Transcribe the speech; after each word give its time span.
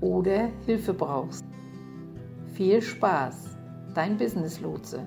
oder 0.00 0.50
Hilfe 0.66 0.94
brauchst. 0.94 1.44
Viel 2.54 2.82
Spaß, 2.82 3.56
dein 3.94 4.16
Business 4.16 4.60
Lotse. 4.60 5.04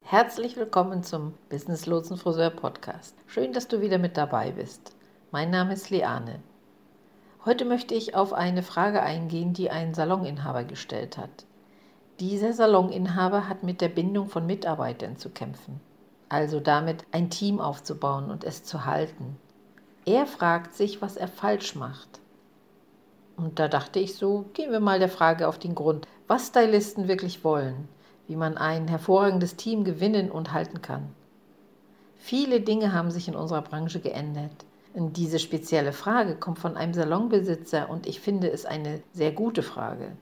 Herzlich 0.00 0.56
willkommen 0.56 1.02
zum 1.02 1.34
Business 1.48 1.86
Lotsen 1.86 2.16
Friseur 2.16 2.50
Podcast. 2.50 3.16
Schön, 3.26 3.52
dass 3.52 3.68
du 3.68 3.80
wieder 3.80 3.98
mit 3.98 4.16
dabei 4.16 4.52
bist. 4.52 4.94
Mein 5.30 5.50
Name 5.50 5.72
ist 5.72 5.90
Liane. 5.90 6.40
Heute 7.44 7.64
möchte 7.64 7.94
ich 7.94 8.14
auf 8.14 8.32
eine 8.32 8.62
Frage 8.62 9.02
eingehen, 9.02 9.52
die 9.52 9.70
ein 9.70 9.94
Saloninhaber 9.94 10.64
gestellt 10.64 11.18
hat. 11.18 11.46
Dieser 12.20 12.52
Saloninhaber 12.52 13.48
hat 13.48 13.62
mit 13.62 13.80
der 13.80 13.88
Bindung 13.88 14.28
von 14.28 14.46
Mitarbeitern 14.46 15.16
zu 15.16 15.30
kämpfen, 15.30 15.80
also 16.28 16.60
damit 16.60 17.04
ein 17.12 17.30
Team 17.30 17.60
aufzubauen 17.60 18.30
und 18.30 18.44
es 18.44 18.62
zu 18.62 18.84
halten. 18.84 19.36
Er 20.06 20.26
fragt 20.26 20.74
sich, 20.74 21.02
was 21.02 21.16
er 21.16 21.28
falsch 21.28 21.74
macht. 21.74 22.20
Und 23.36 23.58
da 23.58 23.68
dachte 23.68 23.98
ich 23.98 24.14
so, 24.14 24.44
gehen 24.52 24.70
wir 24.70 24.80
mal 24.80 24.98
der 24.98 25.08
Frage 25.08 25.48
auf 25.48 25.58
den 25.58 25.74
Grund, 25.74 26.06
was 26.28 26.48
Stylisten 26.48 27.08
wirklich 27.08 27.44
wollen, 27.44 27.88
wie 28.28 28.36
man 28.36 28.56
ein 28.56 28.88
hervorragendes 28.88 29.56
Team 29.56 29.84
gewinnen 29.84 30.30
und 30.30 30.52
halten 30.52 30.82
kann. 30.82 31.08
Viele 32.16 32.60
Dinge 32.60 32.92
haben 32.92 33.10
sich 33.10 33.28
in 33.28 33.34
unserer 33.34 33.62
Branche 33.62 34.00
geändert. 34.00 34.64
Diese 34.94 35.38
spezielle 35.40 35.92
Frage 35.92 36.36
kommt 36.36 36.58
von 36.58 36.76
einem 36.76 36.94
Salonbesitzer 36.94 37.90
und 37.90 38.06
ich 38.06 38.20
finde 38.20 38.50
es 38.50 38.64
eine 38.64 39.02
sehr 39.12 39.32
gute 39.32 39.62
Frage. 39.62 40.12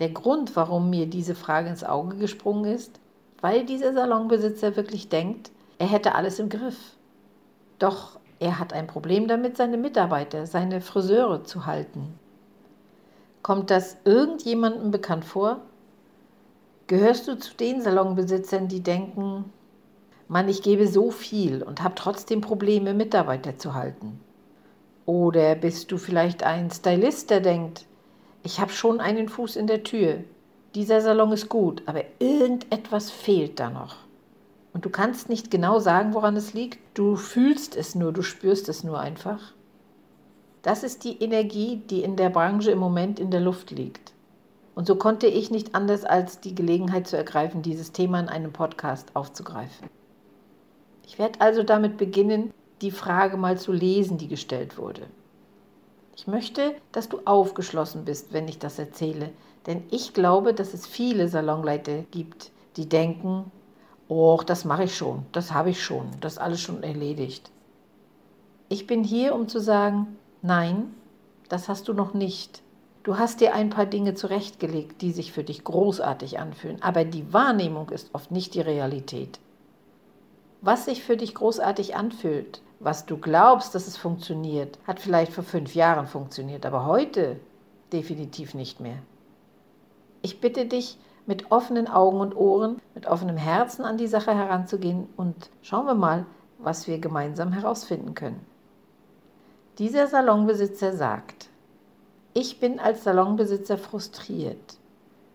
Der 0.00 0.10
Grund, 0.10 0.56
warum 0.56 0.90
mir 0.90 1.06
diese 1.06 1.34
Frage 1.34 1.68
ins 1.68 1.84
Auge 1.84 2.16
gesprungen 2.16 2.72
ist, 2.72 3.00
weil 3.40 3.64
dieser 3.64 3.94
Salonbesitzer 3.94 4.76
wirklich 4.76 5.08
denkt, 5.08 5.50
er 5.78 5.86
hätte 5.86 6.16
alles 6.16 6.40
im 6.40 6.48
Griff. 6.48 6.96
Doch 7.78 8.18
er 8.40 8.58
hat 8.58 8.72
ein 8.72 8.86
Problem 8.86 9.28
damit, 9.28 9.56
seine 9.56 9.76
Mitarbeiter, 9.76 10.46
seine 10.46 10.80
Friseure 10.80 11.44
zu 11.44 11.66
halten. 11.66 12.18
Kommt 13.42 13.70
das 13.70 13.96
irgendjemandem 14.04 14.90
bekannt 14.90 15.24
vor? 15.24 15.60
Gehörst 16.86 17.28
du 17.28 17.38
zu 17.38 17.54
den 17.54 17.82
Salonbesitzern, 17.82 18.68
die 18.68 18.82
denken, 18.82 19.44
Mann, 20.28 20.48
ich 20.48 20.62
gebe 20.62 20.86
so 20.86 21.10
viel 21.10 21.62
und 21.62 21.82
habe 21.82 21.94
trotzdem 21.94 22.40
Probleme, 22.40 22.94
Mitarbeiter 22.94 23.58
zu 23.58 23.74
halten. 23.74 24.20
Oder 25.06 25.54
bist 25.54 25.90
du 25.90 25.96
vielleicht 25.96 26.42
ein 26.42 26.70
Stylist, 26.70 27.30
der 27.30 27.40
denkt, 27.40 27.86
ich 28.42 28.60
habe 28.60 28.72
schon 28.72 29.00
einen 29.00 29.28
Fuß 29.28 29.56
in 29.56 29.66
der 29.66 29.82
Tür, 29.82 30.18
dieser 30.74 31.00
Salon 31.00 31.32
ist 31.32 31.48
gut, 31.48 31.82
aber 31.86 32.04
irgendetwas 32.18 33.10
fehlt 33.10 33.58
da 33.58 33.70
noch. 33.70 33.96
Und 34.72 34.84
du 34.84 34.90
kannst 34.90 35.28
nicht 35.28 35.50
genau 35.50 35.78
sagen, 35.78 36.14
woran 36.14 36.36
es 36.36 36.52
liegt, 36.54 36.78
du 36.94 37.16
fühlst 37.16 37.76
es 37.76 37.94
nur, 37.94 38.12
du 38.12 38.22
spürst 38.22 38.68
es 38.68 38.84
nur 38.84 39.00
einfach. 39.00 39.52
Das 40.62 40.82
ist 40.82 41.04
die 41.04 41.22
Energie, 41.22 41.82
die 41.88 42.02
in 42.02 42.16
der 42.16 42.30
Branche 42.30 42.70
im 42.70 42.78
Moment 42.78 43.18
in 43.18 43.30
der 43.30 43.40
Luft 43.40 43.70
liegt. 43.70 44.12
Und 44.74 44.86
so 44.86 44.96
konnte 44.96 45.26
ich 45.26 45.50
nicht 45.50 45.74
anders 45.74 46.04
als 46.04 46.40
die 46.40 46.54
Gelegenheit 46.54 47.06
zu 47.08 47.16
ergreifen, 47.16 47.62
dieses 47.62 47.92
Thema 47.92 48.20
in 48.20 48.28
einem 48.28 48.52
Podcast 48.52 49.14
aufzugreifen. 49.14 49.88
Ich 51.06 51.18
werde 51.18 51.40
also 51.40 51.62
damit 51.62 51.96
beginnen, 51.96 52.52
die 52.80 52.90
Frage 52.90 53.36
mal 53.36 53.58
zu 53.58 53.72
lesen, 53.72 54.18
die 54.18 54.28
gestellt 54.28 54.78
wurde. 54.78 55.02
Ich 56.16 56.26
möchte, 56.26 56.74
dass 56.92 57.08
du 57.08 57.20
aufgeschlossen 57.24 58.04
bist, 58.04 58.32
wenn 58.32 58.46
ich 58.46 58.58
das 58.58 58.78
erzähle, 58.78 59.30
denn 59.66 59.84
ich 59.90 60.14
glaube, 60.14 60.54
dass 60.54 60.74
es 60.74 60.86
viele 60.86 61.28
Salonleiter 61.28 62.02
gibt, 62.10 62.50
die 62.76 62.88
denken, 62.88 63.50
oh, 64.08 64.40
das 64.44 64.64
mache 64.64 64.84
ich 64.84 64.96
schon, 64.96 65.26
das 65.32 65.52
habe 65.52 65.70
ich 65.70 65.82
schon, 65.82 66.06
das 66.20 66.38
alles 66.38 66.60
schon 66.60 66.82
erledigt. 66.82 67.50
Ich 68.68 68.86
bin 68.86 69.04
hier, 69.04 69.34
um 69.34 69.48
zu 69.48 69.60
sagen, 69.60 70.16
nein, 70.42 70.94
das 71.48 71.68
hast 71.68 71.88
du 71.88 71.92
noch 71.92 72.14
nicht. 72.14 72.62
Du 73.02 73.18
hast 73.18 73.40
dir 73.40 73.54
ein 73.54 73.70
paar 73.70 73.86
Dinge 73.86 74.14
zurechtgelegt, 74.14 75.00
die 75.00 75.12
sich 75.12 75.32
für 75.32 75.44
dich 75.44 75.64
großartig 75.64 76.38
anfühlen, 76.38 76.82
aber 76.82 77.04
die 77.04 77.32
Wahrnehmung 77.32 77.88
ist 77.90 78.14
oft 78.14 78.30
nicht 78.30 78.54
die 78.54 78.60
Realität 78.60 79.38
was 80.60 80.86
sich 80.86 81.02
für 81.02 81.16
dich 81.16 81.34
großartig 81.34 81.96
anfühlt, 81.96 82.62
was 82.80 83.06
du 83.06 83.16
glaubst, 83.16 83.74
dass 83.74 83.86
es 83.86 83.96
funktioniert, 83.96 84.78
hat 84.86 85.00
vielleicht 85.00 85.32
vor 85.32 85.44
fünf 85.44 85.74
Jahren 85.74 86.06
funktioniert, 86.06 86.66
aber 86.66 86.86
heute 86.86 87.38
definitiv 87.92 88.54
nicht 88.54 88.80
mehr. 88.80 88.98
Ich 90.22 90.40
bitte 90.40 90.66
dich, 90.66 90.98
mit 91.28 91.52
offenen 91.52 91.86
Augen 91.86 92.20
und 92.20 92.34
Ohren, 92.36 92.80
mit 92.96 93.06
offenem 93.06 93.36
Herzen 93.36 93.84
an 93.84 93.98
die 93.98 94.08
Sache 94.08 94.34
heranzugehen 94.34 95.06
und 95.16 95.50
schauen 95.62 95.86
wir 95.86 95.94
mal, 95.94 96.26
was 96.58 96.88
wir 96.88 96.98
gemeinsam 96.98 97.52
herausfinden 97.52 98.14
können. 98.14 98.44
Dieser 99.78 100.08
Salonbesitzer 100.08 100.92
sagt, 100.92 101.50
ich 102.34 102.58
bin 102.58 102.80
als 102.80 103.04
Salonbesitzer 103.04 103.78
frustriert. 103.78 104.78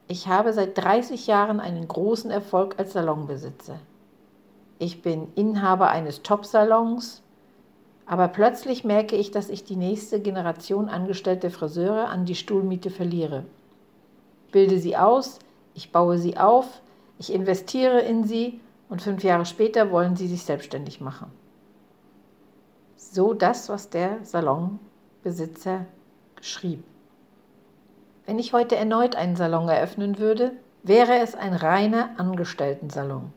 Ich 0.09 0.27
habe 0.27 0.51
seit 0.51 0.77
30 0.77 1.27
Jahren 1.27 1.61
einen 1.61 1.87
großen 1.87 2.29
Erfolg 2.29 2.75
als 2.77 2.91
Salonbesitzer 2.91 3.79
ich 4.83 5.01
bin 5.01 5.29
Inhaber 5.35 5.89
eines 5.89 6.23
Top-Salons, 6.23 7.21
aber 8.05 8.27
plötzlich 8.27 8.83
merke 8.83 9.15
ich, 9.15 9.31
dass 9.31 9.49
ich 9.49 9.63
die 9.63 9.77
nächste 9.77 10.19
Generation 10.19 10.89
angestellter 10.89 11.49
Friseure 11.49 12.09
an 12.09 12.25
die 12.25 12.35
Stuhlmiete 12.35 12.89
verliere. 12.89 13.45
Ich 14.47 14.51
bilde 14.51 14.77
sie 14.79 14.97
aus, 14.97 15.39
ich 15.73 15.91
baue 15.91 16.17
sie 16.17 16.37
auf, 16.37 16.81
ich 17.17 17.33
investiere 17.33 17.99
in 18.01 18.23
sie 18.25 18.59
und 18.89 19.01
fünf 19.01 19.23
Jahre 19.23 19.45
später 19.45 19.91
wollen 19.91 20.15
sie 20.15 20.27
sich 20.27 20.43
selbstständig 20.43 21.01
machen. 21.01 21.31
So 22.95 23.33
das, 23.33 23.69
was 23.69 23.89
der 23.89 24.23
Salonbesitzer 24.23 25.85
schrieb. 26.41 26.83
Wenn 28.25 28.39
ich 28.39 28.53
heute 28.53 28.75
erneut 28.75 29.15
einen 29.15 29.35
Salon 29.35 29.67
eröffnen 29.67 30.17
würde, 30.17 30.53
wäre 30.83 31.19
es 31.19 31.35
ein 31.35 31.53
reiner 31.53 32.11
Angestelltensalon. 32.17 33.31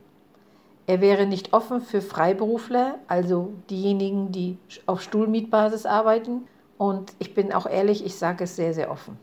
Er 0.87 1.01
wäre 1.01 1.27
nicht 1.27 1.53
offen 1.53 1.81
für 1.81 2.01
Freiberufler, 2.01 2.99
also 3.09 3.53
diejenigen, 3.71 4.31
die 4.31 4.59
auf 4.87 5.03
Stuhlmietbasis 5.03 5.85
arbeiten. 5.85 6.47
Und 6.79 7.13
ich 7.19 7.35
bin 7.35 7.53
auch 7.53 7.67
ehrlich, 7.67 8.05
ich 8.05 8.17
sage 8.17 8.45
es 8.45 8.55
sehr, 8.55 8.73
sehr 8.73 8.91
offen. 8.91 9.19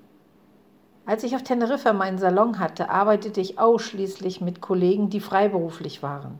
Als 1.05 1.23
ich 1.23 1.35
auf 1.35 1.43
Teneriffa 1.43 1.91
meinen 1.91 2.17
Salon 2.17 2.59
hatte, 2.59 2.89
arbeitete 2.89 3.41
ich 3.41 3.59
ausschließlich 3.59 4.39
mit 4.39 4.61
Kollegen, 4.61 5.09
die 5.09 5.19
freiberuflich 5.19 6.01
waren, 6.01 6.39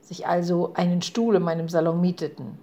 sich 0.00 0.26
also 0.26 0.72
einen 0.74 1.02
Stuhl 1.02 1.36
in 1.36 1.42
meinem 1.42 1.68
Salon 1.68 2.00
mieteten. 2.00 2.58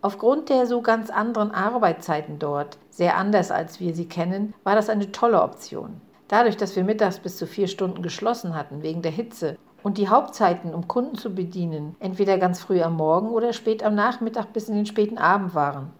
Aufgrund 0.00 0.48
der 0.48 0.66
so 0.66 0.80
ganz 0.80 1.10
anderen 1.10 1.50
Arbeitszeiten 1.50 2.38
dort, 2.38 2.78
sehr 2.88 3.18
anders 3.18 3.50
als 3.50 3.80
wir 3.80 3.94
sie 3.94 4.06
kennen, 4.06 4.54
war 4.64 4.74
das 4.74 4.88
eine 4.88 5.12
tolle 5.12 5.42
Option. 5.42 6.00
Dadurch, 6.28 6.56
dass 6.56 6.74
wir 6.74 6.84
mittags 6.84 7.18
bis 7.18 7.36
zu 7.36 7.46
vier 7.46 7.68
Stunden 7.68 8.02
geschlossen 8.02 8.56
hatten 8.56 8.82
wegen 8.82 9.02
der 9.02 9.12
Hitze 9.12 9.58
und 9.82 9.98
die 9.98 10.08
Hauptzeiten, 10.08 10.72
um 10.72 10.88
Kunden 10.88 11.16
zu 11.16 11.34
bedienen, 11.34 11.96
entweder 12.00 12.38
ganz 12.38 12.60
früh 12.60 12.80
am 12.80 12.96
Morgen 12.96 13.28
oder 13.28 13.52
spät 13.52 13.82
am 13.82 13.94
Nachmittag 13.94 14.54
bis 14.54 14.70
in 14.70 14.74
den 14.74 14.86
späten 14.86 15.18
Abend 15.18 15.54
waren, 15.54 15.90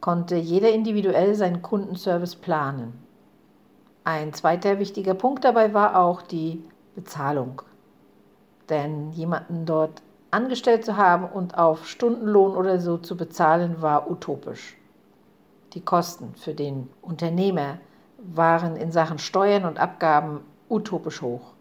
konnte 0.00 0.36
jeder 0.36 0.70
individuell 0.70 1.34
seinen 1.34 1.62
Kundenservice 1.62 2.36
planen. 2.36 2.92
Ein 4.04 4.32
zweiter 4.32 4.78
wichtiger 4.78 5.14
Punkt 5.14 5.44
dabei 5.44 5.74
war 5.74 5.96
auch 5.96 6.22
die 6.22 6.64
Bezahlung. 6.94 7.62
Denn 8.68 9.12
jemanden 9.12 9.64
dort 9.64 10.02
angestellt 10.32 10.84
zu 10.84 10.96
haben 10.96 11.24
und 11.26 11.56
auf 11.56 11.86
Stundenlohn 11.86 12.56
oder 12.56 12.80
so 12.80 12.98
zu 12.98 13.16
bezahlen, 13.16 13.80
war 13.80 14.10
utopisch. 14.10 14.76
Die 15.74 15.84
Kosten 15.84 16.34
für 16.34 16.54
den 16.54 16.88
Unternehmer 17.00 17.78
waren 18.18 18.76
in 18.76 18.90
Sachen 18.90 19.18
Steuern 19.18 19.64
und 19.64 19.78
Abgaben 19.78 20.40
utopisch 20.68 21.22
hoch. 21.22 21.52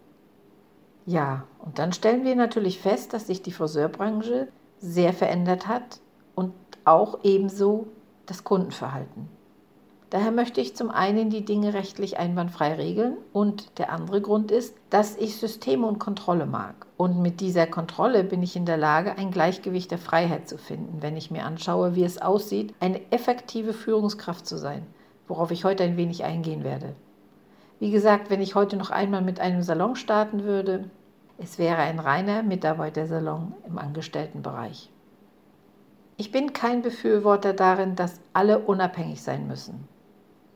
Ja, 1.05 1.43
und 1.59 1.79
dann 1.79 1.93
stellen 1.93 2.23
wir 2.23 2.35
natürlich 2.35 2.79
fest, 2.79 3.13
dass 3.13 3.27
sich 3.27 3.41
die 3.41 3.51
Friseurbranche 3.51 4.47
sehr 4.79 5.13
verändert 5.13 5.67
hat 5.67 5.99
und 6.35 6.53
auch 6.85 7.19
ebenso 7.23 7.87
das 8.25 8.43
Kundenverhalten. 8.43 9.29
Daher 10.11 10.31
möchte 10.31 10.59
ich 10.59 10.75
zum 10.75 10.91
einen 10.91 11.29
die 11.29 11.45
Dinge 11.45 11.73
rechtlich 11.73 12.19
einwandfrei 12.19 12.73
regeln 12.73 13.15
und 13.31 13.79
der 13.79 13.93
andere 13.93 14.19
Grund 14.19 14.51
ist, 14.51 14.75
dass 14.89 15.15
ich 15.15 15.37
Systeme 15.37 15.87
und 15.87 15.99
Kontrolle 15.99 16.45
mag. 16.45 16.85
Und 16.97 17.21
mit 17.21 17.39
dieser 17.39 17.65
Kontrolle 17.65 18.25
bin 18.25 18.43
ich 18.43 18.57
in 18.57 18.65
der 18.65 18.75
Lage, 18.75 19.17
ein 19.17 19.31
Gleichgewicht 19.31 19.89
der 19.89 19.97
Freiheit 19.97 20.49
zu 20.49 20.57
finden, 20.57 21.01
wenn 21.01 21.15
ich 21.15 21.31
mir 21.31 21.45
anschaue, 21.45 21.95
wie 21.95 22.03
es 22.03 22.21
aussieht, 22.21 22.75
eine 22.81 22.99
effektive 23.13 23.71
Führungskraft 23.71 24.45
zu 24.45 24.57
sein, 24.57 24.85
worauf 25.29 25.49
ich 25.49 25.63
heute 25.63 25.85
ein 25.85 25.95
wenig 25.95 26.25
eingehen 26.25 26.65
werde. 26.65 26.93
Wie 27.79 27.91
gesagt, 27.91 28.29
wenn 28.29 28.41
ich 28.41 28.53
heute 28.53 28.75
noch 28.75 28.91
einmal 28.91 29.21
mit 29.21 29.39
einem 29.39 29.63
Salon 29.63 29.95
starten 29.95 30.43
würde, 30.43 30.89
es 31.37 31.57
wäre 31.57 31.77
ein 31.77 31.99
reiner 31.99 32.43
Mitarbeitersalon 32.43 33.53
im 33.65 33.77
Angestelltenbereich. 33.77 34.89
Ich 36.17 36.33
bin 36.33 36.51
kein 36.51 36.81
Befürworter 36.81 37.53
darin, 37.53 37.95
dass 37.95 38.19
alle 38.33 38.59
unabhängig 38.59 39.23
sein 39.23 39.47
müssen 39.47 39.87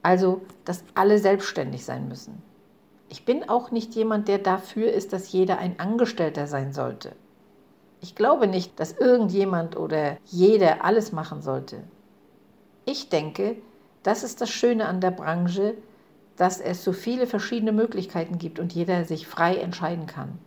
also 0.06 0.42
dass 0.66 0.84
alle 0.94 1.18
selbstständig 1.18 1.84
sein 1.84 2.08
müssen. 2.08 2.44
Ich 3.10 3.26
bin 3.26 3.50
auch 3.50 3.72
nicht 3.72 3.96
jemand, 3.96 4.28
der 4.28 4.38
dafür 4.38 4.94
ist, 4.94 5.14
dass 5.14 5.32
jeder 5.32 5.58
ein 5.58 5.80
Angestellter 5.80 6.46
sein 6.46 6.74
sollte. 6.74 7.14
Ich 8.02 8.14
glaube 8.14 8.46
nicht, 8.46 8.80
dass 8.80 8.92
irgendjemand 8.92 9.76
oder 9.76 10.18
jeder 10.26 10.86
alles 10.86 11.12
machen 11.12 11.42
sollte. 11.42 11.84
Ich 12.86 13.10
denke, 13.10 13.56
das 14.04 14.24
ist 14.24 14.42
das 14.42 14.52
Schöne 14.52 14.86
an 14.86 15.02
der 15.02 15.10
Branche, 15.10 15.74
dass 16.38 16.62
es 16.62 16.84
so 16.84 16.94
viele 16.94 17.26
verschiedene 17.26 17.72
Möglichkeiten 17.72 18.38
gibt 18.38 18.60
und 18.60 18.74
jeder 18.74 19.06
sich 19.06 19.26
frei 19.26 19.56
entscheiden 19.56 20.06
kann. 20.06 20.38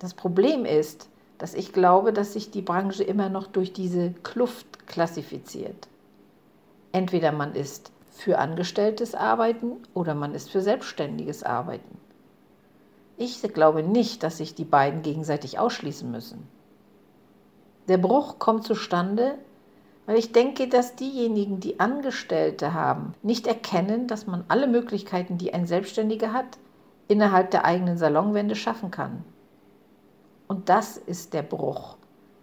Das 0.00 0.12
Problem 0.12 0.64
ist, 0.64 1.08
dass 1.38 1.54
ich 1.54 1.72
glaube, 1.72 2.12
dass 2.12 2.32
sich 2.32 2.50
die 2.50 2.62
Branche 2.62 3.04
immer 3.04 3.28
noch 3.28 3.46
durch 3.46 3.72
diese 3.72 4.12
Kluft 4.24 4.88
klassifiziert. 4.88 5.86
Entweder 6.90 7.30
man 7.30 7.54
ist 7.54 7.92
für 8.16 8.38
angestelltes 8.38 9.14
Arbeiten 9.14 9.72
oder 9.94 10.14
man 10.14 10.34
ist 10.34 10.50
für 10.50 10.60
selbstständiges 10.60 11.42
Arbeiten. 11.42 11.98
Ich 13.16 13.42
glaube 13.42 13.82
nicht, 13.82 14.22
dass 14.22 14.38
sich 14.38 14.54
die 14.54 14.64
beiden 14.64 15.02
gegenseitig 15.02 15.58
ausschließen 15.58 16.10
müssen. 16.10 16.46
Der 17.88 17.98
Bruch 17.98 18.38
kommt 18.38 18.64
zustande, 18.64 19.38
weil 20.06 20.18
ich 20.18 20.32
denke, 20.32 20.68
dass 20.68 20.96
diejenigen, 20.96 21.60
die 21.60 21.80
Angestellte 21.80 22.74
haben, 22.74 23.14
nicht 23.22 23.46
erkennen, 23.46 24.06
dass 24.06 24.26
man 24.26 24.44
alle 24.48 24.66
Möglichkeiten, 24.66 25.38
die 25.38 25.54
ein 25.54 25.66
Selbstständiger 25.66 26.32
hat, 26.32 26.58
innerhalb 27.08 27.50
der 27.50 27.64
eigenen 27.64 27.96
Salonwände 27.96 28.54
schaffen 28.54 28.90
kann. 28.90 29.24
Und 30.48 30.68
das 30.68 30.96
ist 30.96 31.34
der 31.34 31.42
Bruch. 31.42 31.96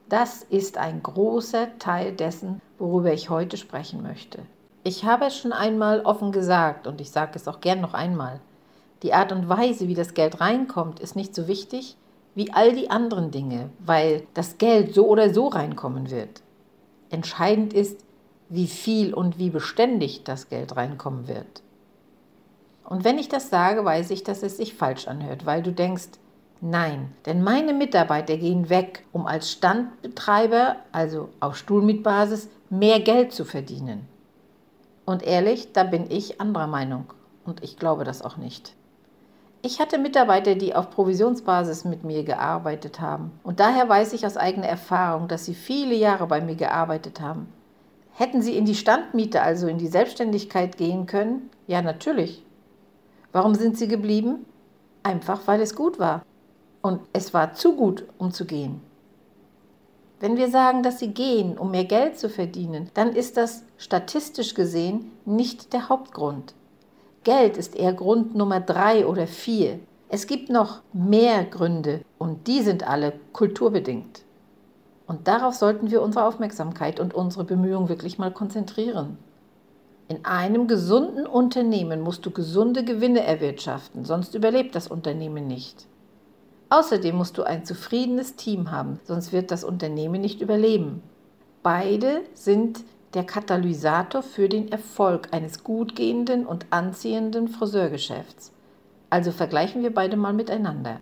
Das 0.10 0.44
ist 0.44 0.78
ein 0.78 1.02
großer 1.02 1.78
Teil 1.80 2.14
dessen, 2.14 2.62
worüber 2.78 3.14
ich 3.14 3.30
heute 3.30 3.58
sprechen 3.58 4.02
möchte. 4.04 4.40
Ich 4.86 5.06
habe 5.06 5.26
es 5.26 5.38
schon 5.38 5.54
einmal 5.54 6.02
offen 6.02 6.34
gesagt 6.34 6.88
und 6.88 7.00
ich 7.00 7.10
sage 7.10 7.32
es 7.36 7.48
auch 7.48 7.62
gern 7.62 7.80
noch 7.80 7.94
einmal. 7.94 8.42
Die 9.02 9.14
Art 9.14 9.32
und 9.32 9.48
Weise, 9.48 9.88
wie 9.88 9.96
das 9.96 10.14
Geld 10.14 10.42
reinkommt, 10.42 11.00
ist 11.00 11.16
nicht 11.16 11.34
so 11.34 11.48
wichtig 11.48 11.96
wie 12.36 12.52
all 12.52 12.74
die 12.74 12.90
anderen 12.90 13.32
Dinge, 13.32 13.70
weil 13.80 14.28
das 14.34 14.58
Geld 14.58 14.94
so 14.94 15.08
oder 15.08 15.34
so 15.34 15.48
reinkommen 15.48 16.10
wird. 16.10 16.42
Entscheidend 17.12 17.74
ist, 17.74 18.04
wie 18.50 18.68
viel 18.68 19.14
und 19.14 19.38
wie 19.38 19.50
beständig 19.50 20.24
das 20.24 20.50
Geld 20.50 20.76
reinkommen 20.76 21.28
wird. 21.28 21.62
Und 22.84 23.04
wenn 23.04 23.18
ich 23.18 23.30
das 23.30 23.50
sage, 23.50 23.86
weiß 23.86 24.10
ich, 24.10 24.24
dass 24.24 24.44
es 24.44 24.58
sich 24.58 24.74
falsch 24.74 25.08
anhört, 25.08 25.46
weil 25.46 25.64
du 25.64 25.72
denkst, 25.72 26.10
nein, 26.60 27.14
denn 27.26 27.42
meine 27.42 27.74
Mitarbeiter 27.74 28.36
gehen 28.36 28.70
weg, 28.70 29.06
um 29.14 29.28
als 29.28 29.52
Standbetreiber, 29.52 30.76
also 30.92 31.30
auf 31.40 31.56
Stuhlmietbasis, 31.56 32.50
mehr 32.70 33.00
Geld 33.00 33.32
zu 33.32 33.46
verdienen. 33.46 34.08
Und 35.06 35.24
ehrlich, 35.24 35.74
da 35.74 35.84
bin 35.84 36.10
ich 36.10 36.40
anderer 36.40 36.68
Meinung. 36.68 37.06
Und 37.46 37.64
ich 37.64 37.78
glaube 37.78 38.04
das 38.04 38.22
auch 38.22 38.38
nicht. 38.38 38.74
Ich 39.62 39.80
hatte 39.80 39.98
Mitarbeiter, 39.98 40.56
die 40.56 40.76
auf 40.76 40.90
Provisionsbasis 40.90 41.86
mit 41.86 42.04
mir 42.04 42.24
gearbeitet 42.24 43.00
haben. 43.00 43.32
Und 43.44 43.60
daher 43.62 43.88
weiß 43.88 44.14
ich 44.14 44.26
aus 44.26 44.36
eigener 44.36 44.68
Erfahrung, 44.68 45.28
dass 45.28 45.46
sie 45.46 45.56
viele 45.56 45.96
Jahre 45.96 46.28
bei 46.28 46.42
mir 46.42 46.56
gearbeitet 46.56 47.22
haben. 47.22 47.48
Hätten 48.16 48.42
sie 48.42 48.58
in 48.58 48.66
die 48.66 48.76
Standmiete, 48.76 49.42
also 49.42 49.68
in 49.68 49.78
die 49.78 49.88
Selbstständigkeit 49.88 50.78
gehen 50.78 51.06
können? 51.06 51.50
Ja, 51.66 51.82
natürlich. 51.82 52.44
Warum 53.32 53.56
sind 53.56 53.78
sie 53.78 53.88
geblieben? 53.88 54.46
Einfach 55.02 55.42
weil 55.48 55.62
es 55.62 55.76
gut 55.76 55.98
war. 55.98 56.24
Und 56.82 57.00
es 57.14 57.34
war 57.34 57.54
zu 57.54 57.76
gut, 57.76 58.04
um 58.18 58.32
zu 58.32 58.46
gehen. 58.46 58.82
Wenn 60.24 60.38
wir 60.38 60.50
sagen, 60.50 60.84
dass 60.84 61.00
sie 61.00 61.10
gehen, 61.10 61.58
um 61.58 61.72
mehr 61.72 61.84
Geld 61.84 62.18
zu 62.18 62.30
verdienen, 62.30 62.90
dann 62.94 63.12
ist 63.14 63.36
das 63.36 63.66
statistisch 63.78 64.54
gesehen 64.54 65.12
nicht 65.26 65.74
der 65.74 65.90
Hauptgrund. 65.90 66.54
Geld 67.26 67.58
ist 67.58 67.76
eher 67.76 67.92
Grund 67.92 68.34
Nummer 68.34 68.62
drei 68.62 69.06
oder 69.06 69.28
vier. 69.28 69.82
Es 70.08 70.26
gibt 70.26 70.50
noch 70.50 70.80
mehr 70.94 71.44
Gründe 71.44 72.06
und 72.20 72.48
die 72.48 72.62
sind 72.62 72.88
alle 72.88 73.12
kulturbedingt. 73.34 74.22
Und 75.08 75.28
darauf 75.28 75.56
sollten 75.56 75.92
wir 75.92 76.02
unsere 76.02 76.24
Aufmerksamkeit 76.26 77.02
und 77.02 77.14
unsere 77.14 77.44
Bemühungen 77.44 77.90
wirklich 77.90 78.18
mal 78.18 78.32
konzentrieren. 78.32 79.18
In 80.08 80.24
einem 80.24 80.68
gesunden 80.68 81.28
Unternehmen 81.28 82.00
musst 82.00 82.26
du 82.26 82.32
gesunde 82.32 82.86
Gewinne 82.86 83.26
erwirtschaften, 83.26 84.06
sonst 84.06 84.36
überlebt 84.36 84.74
das 84.74 84.88
Unternehmen 84.88 85.48
nicht. 85.48 85.86
Außerdem 86.74 87.16
musst 87.16 87.38
du 87.38 87.44
ein 87.44 87.66
zufriedenes 87.66 88.36
Team 88.36 88.72
haben, 88.72 89.00
sonst 89.04 89.32
wird 89.32 89.52
das 89.52 89.64
Unternehmen 89.64 90.20
nicht 90.22 90.42
überleben. 90.42 91.04
Beide 91.62 92.22
sind 92.34 92.84
der 93.14 93.24
Katalysator 93.24 94.24
für 94.24 94.50
den 94.50 94.72
Erfolg 94.72 95.28
eines 95.30 95.64
gut 95.64 95.96
gehenden 95.96 96.48
und 96.48 96.66
anziehenden 96.72 97.48
Friseurgeschäfts. 97.48 98.54
Also 99.12 99.30
vergleichen 99.32 99.84
wir 99.84 99.94
beide 99.94 100.18
mal 100.18 100.34
miteinander. 100.34 101.00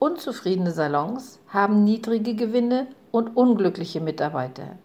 Unzufriedene 0.00 0.72
Salons 0.72 1.38
haben 1.46 1.84
niedrige 1.84 2.34
Gewinne 2.34 2.88
und 3.12 3.36
unglückliche 3.36 4.00
Mitarbeiter. 4.00 4.76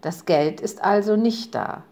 Das 0.00 0.24
Geld 0.24 0.60
ist 0.60 0.82
also 0.82 1.14
nicht 1.14 1.54
da. 1.54 1.84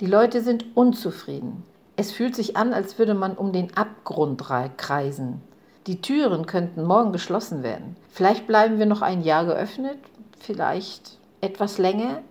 Die 0.00 0.06
Leute 0.06 0.40
sind 0.40 0.64
unzufrieden. 0.74 1.62
Es 1.94 2.10
fühlt 2.10 2.34
sich 2.34 2.56
an, 2.56 2.72
als 2.72 2.98
würde 2.98 3.12
man 3.12 3.36
um 3.36 3.52
den 3.52 3.76
Abgrund 3.76 4.42
kreisen. 4.78 5.42
Die 5.86 6.00
Türen 6.00 6.46
könnten 6.46 6.84
morgen 6.84 7.12
geschlossen 7.12 7.64
werden. 7.64 7.96
Vielleicht 8.08 8.46
bleiben 8.46 8.78
wir 8.78 8.86
noch 8.86 9.02
ein 9.02 9.22
Jahr 9.22 9.44
geöffnet, 9.44 9.98
vielleicht 10.38 11.18
etwas 11.40 11.78
länger, 11.78 12.22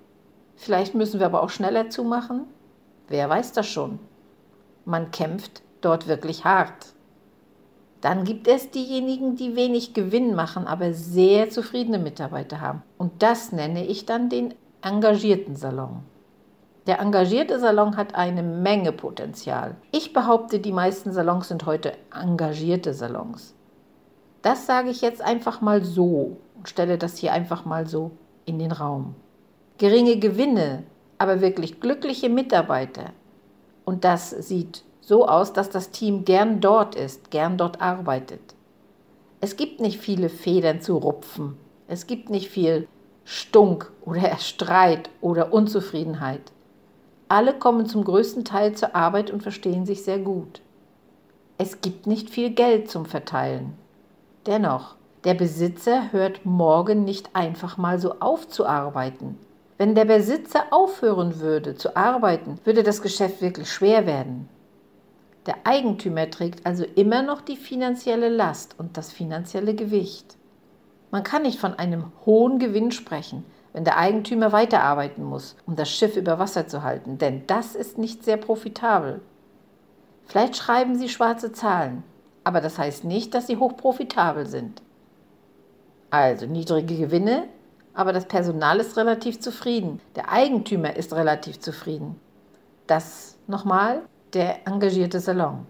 vielleicht 0.56 0.96
müssen 0.96 1.20
wir 1.20 1.26
aber 1.26 1.44
auch 1.44 1.50
schneller 1.50 1.90
zumachen. 1.90 2.46
Wer 3.10 3.30
weiß 3.30 3.52
das 3.52 3.68
schon? 3.68 4.00
Man 4.86 5.12
kämpft 5.12 5.64
dort 5.82 6.08
wirklich 6.08 6.46
hart. 6.46 6.94
Dann 8.00 8.24
gibt 8.24 8.48
es 8.48 8.72
diejenigen, 8.72 9.36
die 9.36 9.56
wenig 9.58 9.94
Gewinn 9.94 10.34
machen, 10.34 10.66
aber 10.66 10.94
sehr 10.94 11.50
zufriedene 11.50 12.00
Mitarbeiter 12.00 12.62
haben. 12.62 12.84
Und 12.98 13.22
das 13.22 13.52
nenne 13.52 13.86
ich 13.86 14.06
dann 14.06 14.30
den 14.30 14.54
engagierten 14.82 15.56
Salon. 15.58 16.04
Der 16.92 17.00
engagierte 17.00 17.58
Salon 17.58 17.96
hat 17.96 18.16
eine 18.16 18.44
Menge 18.44 18.92
Potenzial. 18.92 19.78
Ich 19.94 20.12
behaupte, 20.12 20.60
die 20.60 20.74
meisten 20.74 21.14
Salons 21.14 21.48
sind 21.48 21.66
heute 21.66 21.94
engagierte 22.14 22.94
Salons. 22.94 23.56
Das 24.42 24.66
sage 24.66 24.90
ich 24.90 25.00
jetzt 25.00 25.22
einfach 25.22 25.62
mal 25.62 25.86
so 25.86 26.36
und 26.58 26.68
stelle 26.68 26.98
das 26.98 27.16
hier 27.16 27.32
einfach 27.32 27.64
mal 27.64 27.88
so 27.88 28.12
in 28.44 28.60
den 28.60 28.74
Raum. 28.74 29.16
Geringe 29.78 30.18
Gewinne, 30.20 30.84
aber 31.18 31.40
wirklich 31.40 31.80
glückliche 31.80 32.28
Mitarbeiter. 32.28 33.12
Und 33.86 34.04
das 34.04 34.30
sieht 34.32 34.84
so 35.00 35.30
aus, 35.30 35.54
dass 35.54 35.70
das 35.70 35.92
Team 35.92 36.26
gern 36.26 36.60
dort 36.60 36.96
ist, 36.96 37.32
gern 37.32 37.58
dort 37.58 37.80
arbeitet. 37.80 38.54
Es 39.40 39.56
gibt 39.56 39.80
nicht 39.80 40.02
viele 40.02 40.28
Federn 40.28 40.82
zu 40.82 40.98
rupfen. 40.98 41.56
Es 41.88 42.06
gibt 42.06 42.30
nicht 42.30 42.50
viel 42.50 42.90
Stunk 43.24 43.90
oder 44.04 44.38
Streit 44.40 45.10
oder 45.22 45.54
Unzufriedenheit. 45.54 46.52
Alle 47.32 47.54
kommen 47.54 47.86
zum 47.86 48.04
größten 48.04 48.44
Teil 48.44 48.74
zur 48.74 48.94
Arbeit 48.94 49.32
und 49.32 49.42
verstehen 49.42 49.86
sich 49.86 50.04
sehr 50.04 50.20
gut. 50.20 50.60
Es 51.58 51.80
gibt 51.80 52.06
nicht 52.06 52.30
viel 52.30 52.50
Geld 52.50 52.92
zum 52.92 53.06
Verteilen. 53.06 53.72
Dennoch, 54.48 54.96
der 55.24 55.36
Besitzer 55.36 56.12
hört 56.12 56.46
morgen 56.46 57.06
nicht 57.06 57.30
einfach 57.34 57.78
mal 57.78 58.00
so 58.00 58.20
auf 58.20 58.50
zu 58.50 58.66
arbeiten. 58.66 59.38
Wenn 59.78 59.96
der 59.96 60.04
Besitzer 60.04 60.66
aufhören 60.72 61.40
würde 61.40 61.76
zu 61.76 61.96
arbeiten, 61.96 62.60
würde 62.66 62.84
das 62.84 63.02
Geschäft 63.02 63.42
wirklich 63.42 63.72
schwer 63.72 64.06
werden. 64.06 64.50
Der 65.46 65.56
Eigentümer 65.64 66.30
trägt 66.30 66.66
also 66.66 66.84
immer 66.96 67.22
noch 67.22 67.40
die 67.40 67.56
finanzielle 67.56 68.28
Last 68.28 68.76
und 68.78 68.98
das 68.98 69.10
finanzielle 69.10 69.74
Gewicht. 69.74 70.36
Man 71.12 71.24
kann 71.24 71.44
nicht 71.44 71.60
von 71.60 71.76
einem 71.76 72.12
hohen 72.26 72.60
Gewinn 72.60 72.92
sprechen, 72.92 73.46
wenn 73.74 73.84
der 73.84 73.98
Eigentümer 73.98 74.52
weiterarbeiten 74.52 75.24
muss, 75.24 75.56
um 75.66 75.76
das 75.76 75.90
Schiff 75.90 76.16
über 76.18 76.40
Wasser 76.40 76.68
zu 76.68 76.84
halten, 76.84 77.18
denn 77.18 77.48
das 77.48 77.76
ist 77.76 77.98
nicht 77.98 78.24
sehr 78.24 78.38
profitabel. 78.38 79.22
Vielleicht 80.26 80.56
schreiben 80.56 80.98
sie 80.98 81.10
schwarze 81.10 81.52
Zahlen, 81.52 82.04
aber 82.44 82.62
das 82.62 82.78
heißt 82.78 83.04
nicht, 83.04 83.34
dass 83.34 83.48
sie 83.48 83.58
hochprofitabel 83.58 84.46
sind. 84.46 84.82
Also 86.10 86.46
niedrige 86.46 86.98
Gewinne, 86.98 87.48
aber 87.94 88.14
das 88.14 88.26
Personal 88.26 88.80
ist 88.80 88.98
relativ 88.98 89.40
zufrieden. 89.40 90.00
Der 90.16 90.32
Eigentümer 90.32 90.96
ist 90.96 91.14
relativ 91.14 91.60
zufrieden. 91.60 92.20
Das 92.88 93.38
nochmal 93.48 94.02
der 94.34 94.68
engagierte 94.68 95.20
Salon. 95.20 95.66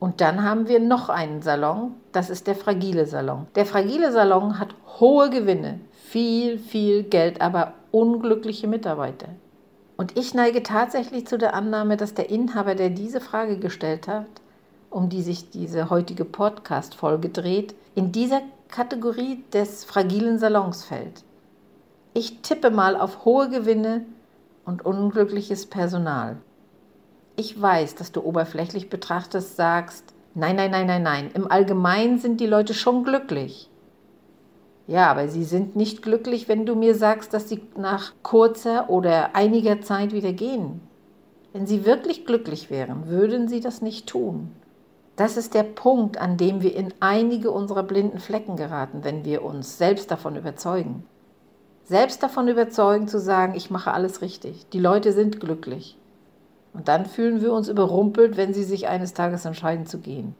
Und 0.00 0.22
dann 0.22 0.42
haben 0.42 0.66
wir 0.66 0.80
noch 0.80 1.10
einen 1.10 1.42
Salon, 1.42 1.92
das 2.10 2.30
ist 2.30 2.46
der 2.46 2.56
fragile 2.56 3.06
Salon. 3.06 3.46
Der 3.54 3.66
fragile 3.66 4.10
Salon 4.10 4.58
hat 4.58 4.74
hohe 4.98 5.28
Gewinne, 5.28 5.78
viel, 5.92 6.58
viel 6.58 7.02
Geld, 7.02 7.42
aber 7.42 7.74
unglückliche 7.92 8.66
Mitarbeiter. 8.66 9.28
Und 9.98 10.16
ich 10.16 10.32
neige 10.32 10.62
tatsächlich 10.62 11.26
zu 11.26 11.36
der 11.36 11.52
Annahme, 11.52 11.98
dass 11.98 12.14
der 12.14 12.30
Inhaber, 12.30 12.74
der 12.74 12.88
diese 12.88 13.20
Frage 13.20 13.58
gestellt 13.58 14.08
hat, 14.08 14.24
um 14.88 15.10
die 15.10 15.20
sich 15.20 15.50
diese 15.50 15.90
heutige 15.90 16.24
Podcast-Folge 16.24 17.28
dreht, 17.28 17.74
in 17.94 18.10
dieser 18.10 18.40
Kategorie 18.68 19.44
des 19.52 19.84
fragilen 19.84 20.38
Salons 20.38 20.82
fällt. 20.82 21.22
Ich 22.14 22.40
tippe 22.40 22.70
mal 22.70 22.96
auf 22.96 23.26
hohe 23.26 23.50
Gewinne 23.50 24.06
und 24.64 24.82
unglückliches 24.84 25.66
Personal. 25.66 26.38
Ich 27.40 27.58
weiß, 27.58 27.94
dass 27.94 28.12
du 28.12 28.20
oberflächlich 28.20 28.90
betrachtest 28.90 29.56
sagst, 29.56 30.04
nein, 30.34 30.56
nein, 30.56 30.70
nein, 30.72 30.86
nein, 30.86 31.02
nein, 31.02 31.30
im 31.32 31.50
Allgemeinen 31.50 32.18
sind 32.18 32.38
die 32.38 32.46
Leute 32.46 32.74
schon 32.74 33.02
glücklich. 33.02 33.70
Ja, 34.86 35.10
aber 35.10 35.26
sie 35.26 35.44
sind 35.44 35.74
nicht 35.74 36.02
glücklich, 36.02 36.48
wenn 36.48 36.66
du 36.66 36.74
mir 36.74 36.94
sagst, 36.94 37.32
dass 37.32 37.48
sie 37.48 37.62
nach 37.78 38.12
kurzer 38.22 38.90
oder 38.90 39.34
einiger 39.34 39.80
Zeit 39.80 40.12
wieder 40.12 40.34
gehen. 40.34 40.82
Wenn 41.54 41.66
sie 41.66 41.86
wirklich 41.86 42.26
glücklich 42.26 42.68
wären, 42.68 43.08
würden 43.08 43.48
sie 43.48 43.60
das 43.60 43.80
nicht 43.80 44.06
tun. 44.06 44.52
Das 45.16 45.38
ist 45.38 45.54
der 45.54 45.62
Punkt, 45.62 46.18
an 46.18 46.36
dem 46.36 46.60
wir 46.60 46.76
in 46.76 46.92
einige 47.00 47.50
unserer 47.52 47.84
blinden 47.84 48.18
Flecken 48.18 48.56
geraten, 48.56 49.02
wenn 49.02 49.24
wir 49.24 49.42
uns 49.42 49.78
selbst 49.78 50.10
davon 50.10 50.36
überzeugen. 50.36 51.04
Selbst 51.84 52.22
davon 52.22 52.48
überzeugen 52.48 53.08
zu 53.08 53.18
sagen, 53.18 53.54
ich 53.54 53.70
mache 53.70 53.94
alles 53.94 54.20
richtig. 54.20 54.68
Die 54.74 54.78
Leute 54.78 55.14
sind 55.14 55.40
glücklich. 55.40 55.96
Und 56.72 56.88
dann 56.88 57.06
fühlen 57.06 57.40
wir 57.40 57.52
uns 57.52 57.68
überrumpelt, 57.68 58.36
wenn 58.36 58.54
sie 58.54 58.64
sich 58.64 58.88
eines 58.88 59.14
Tages 59.14 59.44
entscheiden 59.44 59.86
zu 59.86 59.98
gehen. 59.98 60.34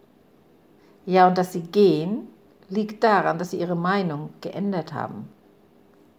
Ja, 1.06 1.26
und 1.28 1.38
dass 1.38 1.52
sie 1.52 1.62
gehen, 1.62 2.28
liegt 2.68 3.02
daran, 3.02 3.38
dass 3.38 3.50
sie 3.50 3.60
ihre 3.60 3.76
Meinung 3.76 4.30
geändert 4.40 4.94
haben. 4.94 5.28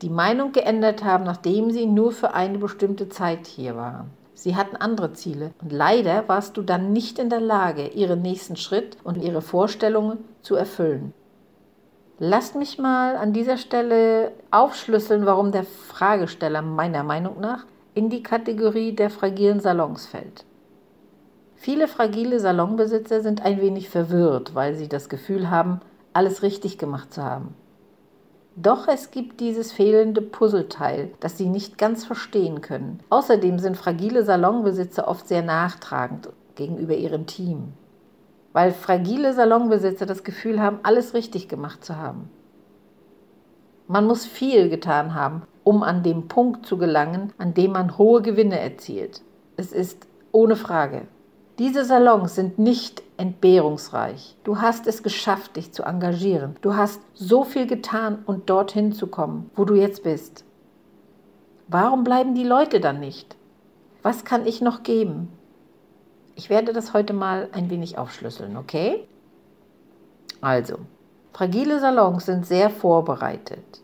Die 0.02 0.10
Meinung 0.10 0.52
geändert 0.52 1.04
haben, 1.04 1.24
nachdem 1.24 1.72
sie 1.72 1.86
nur 1.86 2.12
für 2.12 2.34
eine 2.34 2.58
bestimmte 2.58 3.08
Zeit 3.08 3.48
hier 3.48 3.76
waren. 3.76 4.10
Sie 4.34 4.56
hatten 4.56 4.76
andere 4.76 5.14
Ziele 5.14 5.52
und 5.62 5.72
leider 5.72 6.28
warst 6.28 6.58
du 6.58 6.64
dann 6.64 6.92
nicht 6.94 7.20
in 7.20 7.30
der 7.30 7.40
Lage, 7.40 7.88
ihren 7.88 8.24
nächsten 8.24 8.56
Schritt 8.56 8.98
und 9.04 9.18
ihre 9.18 9.42
Vorstellungen 9.42 10.18
zu 10.42 10.56
erfüllen. 10.56 11.14
Lasst 12.18 12.56
mich 12.56 12.80
mal 12.80 13.16
an 13.18 13.34
dieser 13.34 13.58
Stelle 13.58 14.32
aufschlüsseln, 14.50 15.26
warum 15.26 15.52
der 15.52 15.64
Fragesteller 15.64 16.62
meiner 16.64 17.04
Meinung 17.04 17.40
nach 17.40 17.66
in 17.94 18.10
die 18.10 18.24
Kategorie 18.24 18.94
der 18.94 19.10
fragilen 19.10 19.60
Salons 19.60 20.06
fällt. 20.06 20.46
Viele 21.56 21.88
fragile 21.88 22.40
Salonbesitzer 22.40 23.22
sind 23.22 23.44
ein 23.44 23.62
wenig 23.62 23.90
verwirrt, 23.90 24.56
weil 24.56 24.76
sie 24.76 24.88
das 24.88 25.10
Gefühl 25.10 25.50
haben, 25.50 25.82
alles 26.14 26.42
richtig 26.42 26.78
gemacht 26.78 27.14
zu 27.14 27.24
haben. 27.24 27.54
Doch 28.56 28.88
es 28.88 29.12
gibt 29.12 29.40
dieses 29.40 29.72
fehlende 29.72 30.22
Puzzleteil, 30.22 31.12
das 31.20 31.38
sie 31.38 31.48
nicht 31.48 31.78
ganz 31.78 32.06
verstehen 32.06 32.62
können. 32.62 33.00
Außerdem 33.10 33.60
sind 33.60 33.78
fragile 33.78 34.24
Salonbesitzer 34.24 35.08
oft 35.08 35.28
sehr 35.28 35.42
nachtragend 35.42 36.30
gegenüber 36.56 36.96
ihrem 36.96 37.28
Team, 37.28 37.74
weil 38.54 38.72
fragile 38.72 39.34
Salonbesitzer 39.34 40.06
das 40.06 40.24
Gefühl 40.24 40.62
haben, 40.62 40.80
alles 40.84 41.14
richtig 41.14 41.48
gemacht 41.48 41.86
zu 41.86 41.98
haben. 41.98 42.30
Man 43.88 44.06
muss 44.06 44.26
viel 44.26 44.70
getan 44.70 45.14
haben, 45.16 45.44
um 45.72 45.84
an 45.84 46.04
den 46.04 46.28
Punkt 46.28 46.66
zu 46.66 46.78
gelangen, 46.78 47.32
an 47.38 47.54
dem 47.54 47.72
man 47.72 47.98
hohe 47.98 48.22
Gewinne 48.22 48.60
erzielt. 48.60 49.22
Es 49.56 49.72
ist 49.72 50.06
ohne 50.34 50.58
Frage. 50.58 51.04
Diese 51.60 51.86
Salons 51.86 52.36
sind 52.36 52.60
nicht 52.60 53.02
entbehrungsreich. 53.16 54.36
Du 54.44 54.60
hast 54.60 54.86
es 54.86 55.02
geschafft, 55.02 55.56
dich 55.56 55.72
zu 55.72 55.84
engagieren. 55.84 56.58
Du 56.60 56.76
hast 56.76 57.00
so 57.14 57.46
viel 57.46 57.68
getan 57.68 58.22
und 58.26 58.50
dorthin 58.50 58.92
zu 58.92 59.08
kommen, 59.08 59.50
wo 59.56 59.64
du 59.64 59.76
jetzt 59.76 60.04
bist. 60.04 60.44
Warum 61.70 62.04
bleiben 62.04 62.36
die 62.36 62.44
Leute 62.44 62.82
dann 62.82 63.00
nicht? 63.00 63.38
Was 64.04 64.26
kann 64.26 64.46
ich 64.46 64.60
noch 64.60 64.84
geben? 64.84 65.30
Ich 66.36 66.50
werde 66.50 66.74
das 66.74 66.94
heute 66.94 67.14
mal 67.14 67.48
ein 67.54 67.70
wenig 67.70 67.98
aufschlüsseln, 67.98 68.58
okay? 68.58 69.08
Also, 70.42 70.80
fragile 71.32 71.80
Salons 71.80 72.26
sind 72.26 72.46
sehr 72.46 72.70
vorbereitet. 72.70 73.82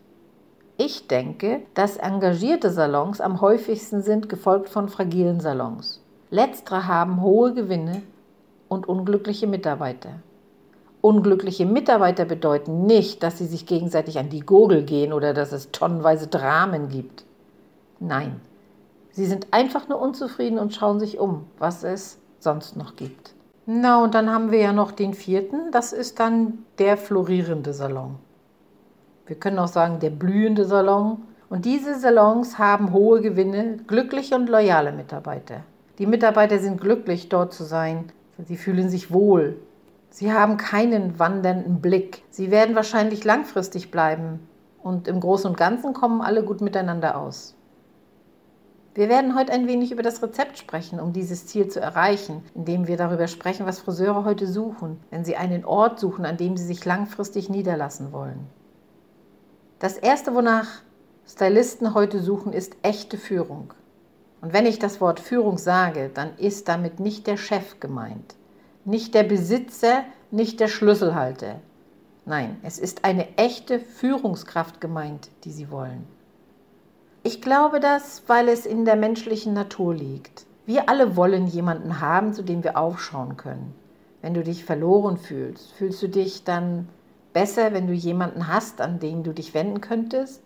Ich 0.79 1.07
denke, 1.07 1.61
dass 1.73 1.97
engagierte 1.97 2.69
Salons 2.69 3.19
am 3.19 3.41
häufigsten 3.41 4.03
sind, 4.03 4.29
gefolgt 4.29 4.69
von 4.69 4.89
fragilen 4.89 5.39
Salons. 5.39 6.03
Letztere 6.29 6.85
haben 6.87 7.23
hohe 7.23 7.55
Gewinne 7.55 8.03
und 8.67 8.87
unglückliche 8.87 9.47
Mitarbeiter. 9.47 10.19
Unglückliche 11.01 11.65
Mitarbeiter 11.65 12.25
bedeuten 12.25 12.85
nicht, 12.85 13.23
dass 13.23 13.39
sie 13.39 13.47
sich 13.47 13.65
gegenseitig 13.65 14.19
an 14.19 14.29
die 14.29 14.41
Gurgel 14.41 14.83
gehen 14.83 15.13
oder 15.13 15.33
dass 15.33 15.51
es 15.51 15.71
tonnenweise 15.71 16.27
Dramen 16.27 16.89
gibt. 16.89 17.25
Nein, 17.99 18.39
sie 19.09 19.25
sind 19.25 19.47
einfach 19.49 19.87
nur 19.87 19.99
unzufrieden 19.99 20.59
und 20.59 20.75
schauen 20.75 20.99
sich 20.99 21.17
um, 21.17 21.45
was 21.57 21.83
es 21.83 22.19
sonst 22.39 22.75
noch 22.75 22.95
gibt. 22.95 23.33
Na, 23.65 24.03
und 24.03 24.13
dann 24.13 24.29
haben 24.29 24.51
wir 24.51 24.59
ja 24.59 24.73
noch 24.73 24.91
den 24.91 25.15
vierten, 25.15 25.71
das 25.71 25.91
ist 25.91 26.19
dann 26.19 26.59
der 26.77 26.97
florierende 26.97 27.73
Salon. 27.73 28.19
Wir 29.27 29.35
können 29.35 29.59
auch 29.59 29.67
sagen, 29.67 29.99
der 29.99 30.09
blühende 30.09 30.65
Salon. 30.65 31.23
Und 31.49 31.65
diese 31.65 31.99
Salons 31.99 32.57
haben 32.57 32.93
hohe 32.93 33.21
Gewinne, 33.21 33.77
glückliche 33.87 34.35
und 34.35 34.49
loyale 34.49 34.91
Mitarbeiter. 34.91 35.61
Die 35.99 36.05
Mitarbeiter 36.05 36.59
sind 36.59 36.79
glücklich, 36.79 37.29
dort 37.29 37.53
zu 37.53 37.63
sein. 37.63 38.05
Sie 38.45 38.57
fühlen 38.57 38.89
sich 38.89 39.11
wohl. 39.11 39.57
Sie 40.09 40.31
haben 40.31 40.57
keinen 40.57 41.19
wandernden 41.19 41.81
Blick. 41.81 42.23
Sie 42.29 42.51
werden 42.51 42.75
wahrscheinlich 42.75 43.23
langfristig 43.23 43.91
bleiben. 43.91 44.39
Und 44.81 45.07
im 45.07 45.19
Großen 45.19 45.49
und 45.49 45.57
Ganzen 45.57 45.93
kommen 45.93 46.21
alle 46.21 46.43
gut 46.43 46.61
miteinander 46.61 47.17
aus. 47.17 47.55
Wir 48.93 49.09
werden 49.09 49.37
heute 49.37 49.51
ein 49.53 49.67
wenig 49.67 49.91
über 49.91 50.01
das 50.01 50.23
Rezept 50.23 50.57
sprechen, 50.57 50.99
um 50.99 51.13
dieses 51.13 51.45
Ziel 51.45 51.67
zu 51.67 51.79
erreichen, 51.79 52.43
indem 52.55 52.87
wir 52.87 52.97
darüber 52.97 53.27
sprechen, 53.27 53.67
was 53.67 53.79
Friseure 53.79 54.25
heute 54.25 54.47
suchen, 54.47 54.99
wenn 55.11 55.23
sie 55.23 55.35
einen 55.35 55.65
Ort 55.65 55.99
suchen, 55.99 56.25
an 56.25 56.37
dem 56.37 56.57
sie 56.57 56.65
sich 56.65 56.83
langfristig 56.83 57.49
niederlassen 57.49 58.11
wollen. 58.11 58.47
Das 59.79 59.95
Erste, 59.95 60.33
wonach 60.33 60.67
Stylisten 61.27 61.93
heute 61.93 62.19
suchen, 62.19 62.51
ist 62.51 62.75
echte 62.81 63.15
Führung. 63.15 63.73
Und 64.41 64.51
wenn 64.51 64.65
ich 64.65 64.79
das 64.79 64.99
Wort 65.01 65.19
Führung 65.19 65.59
sage, 65.59 66.09
dann 66.11 66.35
ist 66.37 66.67
damit 66.67 66.99
nicht 66.99 67.27
der 67.27 67.37
Chef 67.37 67.79
gemeint, 67.79 68.35
nicht 68.85 69.13
der 69.13 69.23
Besitzer, 69.23 70.03
nicht 70.31 70.59
der 70.59 70.67
Schlüsselhalter. 70.67 71.59
Nein, 72.25 72.57
es 72.63 72.79
ist 72.79 73.05
eine 73.05 73.37
echte 73.37 73.79
Führungskraft 73.79 74.81
gemeint, 74.81 75.29
die 75.43 75.51
sie 75.51 75.69
wollen. 75.69 76.07
Ich 77.21 77.41
glaube 77.41 77.79
das, 77.79 78.23
weil 78.25 78.49
es 78.49 78.65
in 78.65 78.83
der 78.83 78.95
menschlichen 78.95 79.53
Natur 79.53 79.93
liegt. 79.93 80.47
Wir 80.65 80.89
alle 80.89 81.15
wollen 81.15 81.45
jemanden 81.45 82.01
haben, 82.01 82.33
zu 82.33 82.41
dem 82.41 82.63
wir 82.63 82.77
aufschauen 82.77 83.37
können. 83.37 83.75
Wenn 84.23 84.33
du 84.33 84.43
dich 84.43 84.65
verloren 84.65 85.17
fühlst, 85.17 85.71
fühlst 85.73 86.01
du 86.01 86.09
dich 86.09 86.43
dann 86.43 86.89
besser, 87.37 87.71
wenn 87.71 87.85
du 87.85 87.93
jemanden 87.93 88.47
hast, 88.47 88.81
an 88.81 88.97
den 88.97 89.21
du 89.21 89.31
dich 89.31 89.53
wenden 89.53 89.79
könntest? 89.79 90.41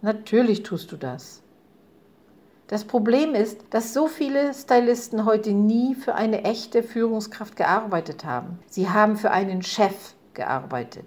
Natürlich 0.00 0.62
tust 0.62 0.90
du 0.90 0.96
das. 0.96 1.42
Das 2.66 2.84
Problem 2.84 3.34
ist, 3.34 3.60
dass 3.68 3.92
so 3.92 4.06
viele 4.06 4.54
Stylisten 4.54 5.26
heute 5.26 5.52
nie 5.52 5.94
für 5.94 6.14
eine 6.14 6.44
echte 6.44 6.82
Führungskraft 6.82 7.56
gearbeitet 7.56 8.24
haben. 8.24 8.58
Sie 8.68 8.88
haben 8.88 9.18
für 9.18 9.32
einen 9.32 9.60
Chef 9.60 10.14
gearbeitet. 10.32 11.04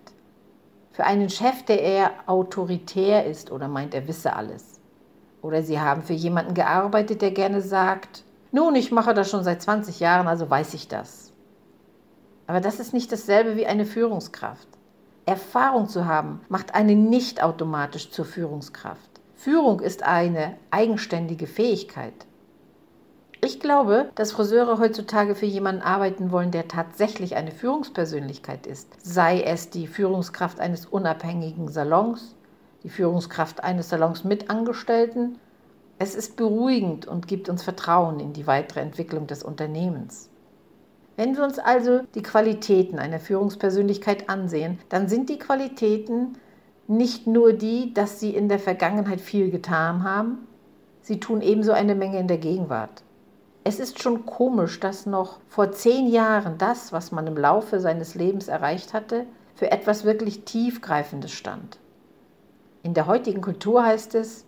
Für 0.92 1.06
einen 1.06 1.32
Chef, 1.32 1.64
der 1.64 1.82
eher 1.82 2.12
autoritär 2.28 3.26
ist 3.26 3.52
oder 3.52 3.68
meint, 3.68 3.96
er 3.96 4.08
wisse 4.08 4.36
alles. 4.36 4.80
Oder 5.42 5.64
sie 5.64 5.80
haben 5.80 6.04
für 6.04 6.14
jemanden 6.14 6.54
gearbeitet, 6.54 7.24
der 7.24 7.32
gerne 7.32 7.62
sagt, 7.62 8.24
nun, 8.52 8.76
ich 8.76 8.92
mache 8.92 9.16
das 9.16 9.32
schon 9.32 9.44
seit 9.44 9.64
20 9.64 10.00
Jahren, 10.00 10.28
also 10.28 10.48
weiß 10.48 10.76
ich 10.76 10.88
das. 10.88 11.34
Aber 12.48 12.62
das 12.62 12.80
ist 12.80 12.94
nicht 12.94 13.12
dasselbe 13.12 13.56
wie 13.56 13.66
eine 13.66 13.86
Führungskraft. 13.86 14.68
Erfahrung 15.26 15.88
zu 15.88 16.06
haben, 16.06 16.42
macht 16.50 16.76
einen 16.76 17.10
nicht 17.10 17.42
automatisch 17.42 18.12
zur 18.12 18.26
Führungskraft. 18.26 19.10
Führung 19.36 19.80
ist 19.80 20.04
eine 20.04 20.56
eigenständige 20.72 21.48
Fähigkeit. 21.48 22.14
Ich 23.44 23.60
glaube, 23.60 24.10
dass 24.16 24.32
Friseure 24.32 24.80
heutzutage 24.80 25.36
für 25.36 25.46
jemanden 25.46 25.82
arbeiten 25.82 26.32
wollen, 26.32 26.52
der 26.52 26.68
tatsächlich 26.68 27.36
eine 27.36 27.52
Führungspersönlichkeit 27.52 28.66
ist. 28.66 28.88
Sei 29.04 29.42
es 29.42 29.70
die 29.70 29.88
Führungskraft 29.88 30.60
eines 30.60 30.86
unabhängigen 30.86 31.68
Salons, 31.68 32.36
die 32.84 32.90
Führungskraft 32.90 33.64
eines 33.64 33.90
Salons 33.90 34.24
mit 34.24 34.50
Angestellten. 34.50 35.38
Es 36.00 36.16
ist 36.16 36.38
beruhigend 36.38 37.08
und 37.08 37.28
gibt 37.28 37.50
uns 37.50 37.62
Vertrauen 37.62 38.20
in 38.20 38.34
die 38.34 38.48
weitere 38.48 38.80
Entwicklung 38.80 39.28
des 39.28 39.44
Unternehmens. 39.44 40.30
Wenn 41.18 41.38
wir 41.38 41.44
uns 41.44 41.60
also 41.60 42.02
die 42.14 42.22
Qualitäten 42.22 43.00
einer 43.00 43.20
Führungspersönlichkeit 43.20 44.30
ansehen, 44.30 44.80
dann 44.90 45.08
sind 45.08 45.30
die 45.30 45.40
Qualitäten 45.40 46.38
nicht 46.88 47.26
nur 47.26 47.54
die, 47.54 47.94
dass 47.94 48.20
sie 48.20 48.36
in 48.36 48.50
der 48.50 48.60
Vergangenheit 48.60 49.22
viel 49.22 49.50
getan 49.50 50.04
haben, 50.04 50.48
sie 51.02 51.20
tun 51.20 51.42
ebenso 51.42 51.72
eine 51.72 51.96
Menge 51.96 52.20
in 52.20 52.28
der 52.28 52.38
Gegenwart. 52.38 53.04
Es 53.64 53.80
ist 53.80 54.04
schon 54.04 54.26
komisch, 54.26 54.80
dass 54.80 55.08
noch 55.08 55.40
vor 55.48 55.72
zehn 55.72 56.08
Jahren 56.08 56.58
das, 56.58 56.92
was 56.92 57.12
man 57.12 57.26
im 57.26 57.38
Laufe 57.38 57.80
seines 57.80 58.14
Lebens 58.14 58.48
erreicht 58.48 58.94
hatte, 58.94 59.26
für 59.56 59.72
etwas 59.72 60.04
wirklich 60.04 60.44
Tiefgreifendes 60.44 61.32
stand. 61.32 61.80
In 62.84 62.94
der 62.94 63.08
heutigen 63.08 63.42
Kultur 63.42 63.84
heißt 63.84 64.14
es, 64.14 64.46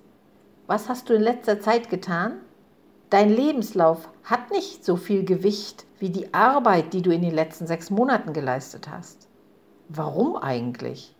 was 0.68 0.90
hast 0.90 1.10
du 1.10 1.14
in 1.16 1.24
letzter 1.24 1.60
Zeit 1.60 1.90
getan? 1.90 2.34
Dein 3.10 3.30
Lebenslauf 3.30 4.10
hat 4.24 4.52
nicht 4.52 4.86
so 4.86 4.98
viel 4.98 5.24
Gewicht 5.24 5.87
wie 6.00 6.10
die 6.10 6.34
Arbeit, 6.34 6.94
die 6.94 7.02
du 7.02 7.12
in 7.12 7.22
den 7.22 7.34
letzten 7.34 7.68
sechs 7.68 7.90
Monaten 7.90 8.34
geleistet 8.34 8.90
hast. 8.90 9.28
Warum 9.90 10.36
eigentlich? 10.36 11.16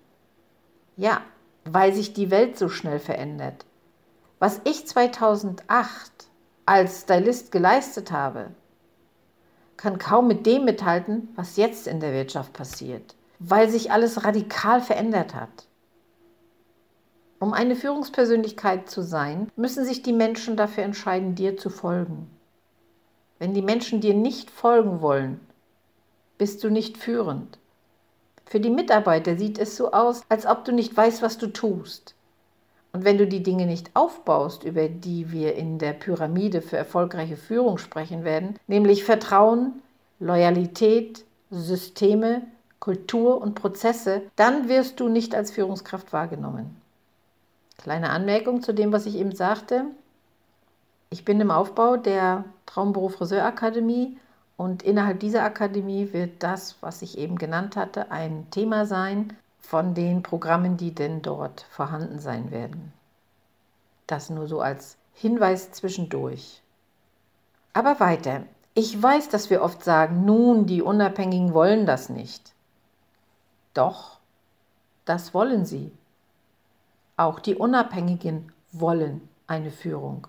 Ja, 0.96 1.22
weil 1.66 1.94
sich 1.94 2.14
die 2.14 2.32
Welt 2.32 2.58
so 2.58 2.70
schnell 2.70 3.00
verändert. 3.00 3.66
Was 4.40 4.62
ich 4.66 4.88
2008 4.88 6.28
als 6.66 7.02
Stylist 7.02 7.52
geleistet 7.52 8.12
habe, 8.12 8.52
kann 9.78 10.00
kaum 10.00 10.28
mit 10.28 10.46
dem 10.46 10.66
mithalten, 10.66 11.30
was 11.36 11.56
jetzt 11.56 11.88
in 11.88 12.00
der 12.00 12.14
Wirtschaft 12.14 12.54
passiert, 12.54 13.16
weil 13.40 13.70
sich 13.70 13.92
alles 13.92 14.26
radikal 14.26 14.82
verändert 14.82 15.36
hat. 15.36 15.68
Um 17.40 17.54
eine 17.54 17.76
Führungspersönlichkeit 17.76 18.90
zu 18.90 19.04
sein, 19.04 19.52
müssen 19.56 19.86
sich 19.86 20.02
die 20.02 20.14
Menschen 20.14 20.58
dafür 20.58 20.84
entscheiden, 20.84 21.36
dir 21.36 21.56
zu 21.56 21.70
folgen. 21.70 22.28
Wenn 23.40 23.54
die 23.54 23.62
Menschen 23.62 24.02
dir 24.02 24.14
nicht 24.14 24.50
folgen 24.50 25.02
wollen, 25.02 25.40
bist 26.38 26.64
du 26.64 26.70
nicht 26.70 26.98
führend. 26.98 27.60
Für 28.46 28.60
die 28.60 28.70
Mitarbeiter 28.70 29.38
sieht 29.38 29.60
es 29.60 29.76
so 29.76 29.92
aus, 29.92 30.22
als 30.30 30.46
ob 30.46 30.66
du 30.66 30.72
nicht 30.72 30.96
weißt, 30.96 31.22
was 31.22 31.38
du 31.38 31.48
tust. 31.48 32.16
Und 32.94 33.04
wenn 33.04 33.18
du 33.18 33.28
die 33.28 33.44
Dinge 33.44 33.66
nicht 33.66 33.92
aufbaust, 33.94 34.64
über 34.64 34.88
die 34.88 35.32
wir 35.32 35.56
in 35.56 35.78
der 35.78 35.94
Pyramide 35.94 36.62
für 36.62 36.78
erfolgreiche 36.78 37.38
Führung 37.38 37.78
sprechen 37.78 38.24
werden, 38.24 38.56
nämlich 38.68 39.04
Vertrauen, 39.04 39.82
Loyalität, 40.20 41.26
Systeme, 41.52 42.42
Kultur 42.80 43.42
und 43.42 43.56
Prozesse, 43.56 44.24
dann 44.36 44.70
wirst 44.70 45.00
du 45.00 45.10
nicht 45.10 45.36
als 45.36 45.52
Führungskraft 45.52 46.14
wahrgenommen. 46.14 46.82
Kleine 47.78 48.10
Anmerkung 48.10 48.62
zu 48.64 48.74
dem, 48.74 48.92
was 48.92 49.06
ich 49.06 49.16
eben 49.16 49.36
sagte. 49.36 49.86
Ich 51.10 51.24
bin 51.24 51.40
im 51.40 51.52
Aufbau 51.52 51.96
der 51.96 52.44
Traumberuf 52.66 53.16
Friseurakademie 53.16 54.18
und 54.58 54.84
innerhalb 54.84 55.22
dieser 55.22 55.44
Akademie 55.44 56.12
wird 56.12 56.44
das, 56.44 56.76
was 56.82 57.02
ich 57.02 57.18
eben 57.18 57.38
genannt 57.38 57.78
hatte, 57.78 58.12
ein 58.12 58.50
Thema 58.52 58.86
sein 58.86 59.38
von 59.60 59.94
den 59.94 60.22
Programmen, 60.22 60.76
die 60.76 60.94
denn 60.94 61.22
dort 61.22 61.66
vorhanden 61.70 62.20
sein 62.20 62.52
werden. 62.52 62.92
Das 64.06 64.30
nur 64.30 64.48
so 64.48 64.60
als 64.60 64.98
Hinweis 65.14 65.72
zwischendurch. 65.72 66.62
Aber 67.74 68.00
weiter. 68.00 68.44
Ich 68.74 69.02
weiß, 69.02 69.30
dass 69.30 69.50
wir 69.50 69.62
oft 69.62 69.84
sagen, 69.84 70.26
nun, 70.26 70.66
die 70.66 70.82
Unabhängigen 70.82 71.54
wollen 71.54 71.86
das 71.86 72.10
nicht. 72.10 72.54
Doch, 73.74 74.20
das 75.06 75.34
wollen 75.34 75.66
sie. 75.66 75.92
Auch 77.16 77.40
die 77.40 77.56
Unabhängigen 77.56 78.52
wollen 78.72 79.28
eine 79.48 79.72
Führung. 79.72 80.28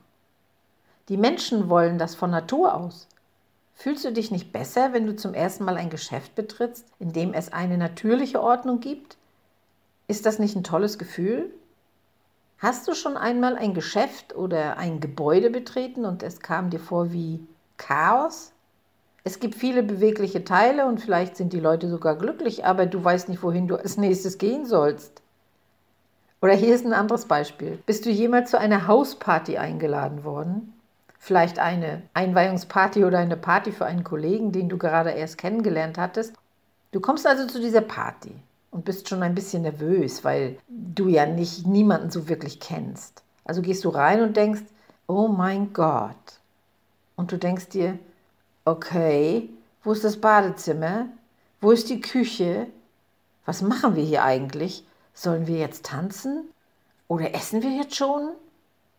Die 1.09 1.17
Menschen 1.17 1.71
wollen 1.71 1.97
das 1.97 2.15
von 2.15 2.31
Natur 2.31 2.75
aus. 2.75 3.09
Fühlst 3.75 4.05
du 4.05 4.12
dich 4.12 4.31
nicht 4.31 4.53
besser, 4.53 4.92
wenn 4.92 5.07
du 5.07 5.16
zum 5.16 5.33
ersten 5.33 5.64
Mal 5.64 5.77
ein 5.77 5.88
Geschäft 5.88 6.35
betrittst, 6.35 6.85
in 6.99 7.12
dem 7.12 7.33
es 7.33 7.53
eine 7.53 7.79
natürliche 7.79 8.42
Ordnung 8.42 8.81
gibt? 8.81 9.16
Ist 10.07 10.27
das 10.27 10.38
nicht 10.38 10.55
ein 10.55 10.64
tolles 10.64 10.99
Gefühl? 10.99 11.51
Hast 12.59 12.88
du 12.88 12.94
schon 12.94 13.16
einmal 13.16 13.57
ein 13.57 13.73
Geschäft 13.73 14.35
oder 14.35 14.77
ein 14.77 15.01
Gebäude 15.01 15.49
betreten 15.49 16.05
und 16.05 16.23
es 16.23 16.40
kam 16.40 16.71
dir 16.71 16.81
vor 16.81 17.12
wie 17.12 17.40
Chaos? 17.77 18.53
Es 19.25 19.40
gibt 19.40 19.55
viele 19.55 19.83
bewegliche 19.83 20.44
Teile 20.44 20.87
und 20.87 21.01
vielleicht 21.01 21.37
sind 21.37 21.53
die 21.53 21.61
Leute 21.61 21.88
sogar 21.88 22.16
glücklich, 22.16 22.64
aber 22.64 22.85
du 22.85 23.03
weißt 23.03 23.29
nicht, 23.29 23.42
wohin 23.42 23.68
du 23.68 23.77
als 23.77 23.97
nächstes 23.97 24.38
gehen 24.38 24.66
sollst. 24.66 25.23
Oder 26.42 26.55
hier 26.55 26.75
ist 26.75 26.85
ein 26.85 26.92
anderes 26.92 27.25
Beispiel. 27.27 27.79
Bist 27.87 28.05
du 28.05 28.11
jemals 28.11 28.51
zu 28.51 28.59
einer 28.59 28.87
Hausparty 28.87 29.57
eingeladen 29.57 30.25
worden? 30.25 30.78
Vielleicht 31.18 31.59
eine 31.59 32.02
Einweihungsparty 32.14 33.04
oder 33.04 33.18
eine 33.18 33.37
Party 33.37 33.72
für 33.72 33.85
einen 33.85 34.04
Kollegen, 34.04 34.52
den 34.52 34.68
du 34.68 34.78
gerade 34.78 35.11
erst 35.11 35.37
kennengelernt 35.37 35.98
hattest. 35.98 36.35
Du 36.92 37.00
kommst 37.00 37.26
also 37.26 37.46
zu 37.46 37.61
dieser 37.61 37.81
Party 37.81 38.33
und 38.70 38.85
bist 38.85 39.09
schon 39.09 39.22
ein 39.22 39.35
bisschen 39.35 39.62
nervös, 39.62 40.24
weil 40.24 40.59
du 40.68 41.09
ja 41.09 41.26
nicht 41.26 41.66
niemanden 41.66 42.11
so 42.11 42.28
wirklich 42.28 42.61
kennst. 42.61 43.22
Also 43.44 43.62
gehst 43.62 43.85
du 43.85 43.88
rein 43.88 44.22
und 44.22 44.37
denkst, 44.37 44.62
oh 45.07 45.28
mein 45.28 45.72
Gott. 45.72 46.40
Und 47.16 47.33
du 47.33 47.37
denkst 47.37 47.70
dir, 47.70 47.98
okay, 48.64 49.50
wo 49.83 49.92
ist 49.92 50.04
das 50.04 50.18
Badezimmer? 50.18 51.07
Wo 51.61 51.72
ist 51.72 51.90
die 51.90 52.00
Küche? 52.00 52.66
Was 53.44 53.62
machen 53.62 53.96
wir 53.96 54.04
hier 54.04 54.22
eigentlich? 54.22 54.87
Sollen 55.14 55.46
wir 55.46 55.59
jetzt 55.59 55.87
tanzen? 55.87 56.44
Oder 57.09 57.35
essen 57.35 57.62
wir 57.62 57.70
jetzt 57.70 57.96
schon? 57.96 58.31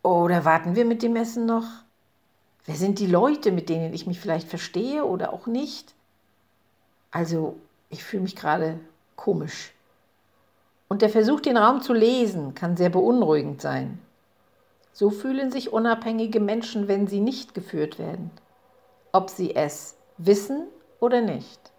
Oder 0.04 0.44
warten 0.46 0.76
wir 0.76 0.86
mit 0.86 1.04
dem 1.04 1.16
Essen 1.16 1.46
noch? 1.46 1.66
Wer 2.70 2.78
sind 2.78 3.00
die 3.00 3.08
Leute, 3.08 3.52
mit 3.52 3.68
denen 3.68 3.96
ich 3.96 4.06
mich 4.06 4.20
vielleicht 4.20 4.48
verstehe 4.48 5.04
oder 5.04 5.34
auch 5.34 5.48
nicht? 5.48 5.96
Also, 7.10 7.56
ich 7.90 8.04
fühle 8.04 8.22
mich 8.22 8.36
gerade 8.36 8.80
komisch. 9.16 9.74
Und 10.88 11.02
der 11.02 11.10
Versuch, 11.10 11.40
den 11.40 11.58
Raum 11.58 11.82
zu 11.82 11.94
lesen, 11.94 12.54
kann 12.54 12.78
sehr 12.78 12.92
beunruhigend 12.92 13.60
sein. 13.60 13.98
So 14.94 15.10
fühlen 15.10 15.52
sich 15.52 15.74
unabhängige 15.74 16.40
Menschen, 16.40 16.88
wenn 16.88 17.08
sie 17.08 17.22
nicht 17.22 17.56
geführt 17.56 17.98
werden, 17.98 18.30
ob 19.14 19.32
sie 19.32 19.56
es 19.56 19.96
wissen 20.20 20.68
oder 21.00 21.22
nicht. 21.22 21.72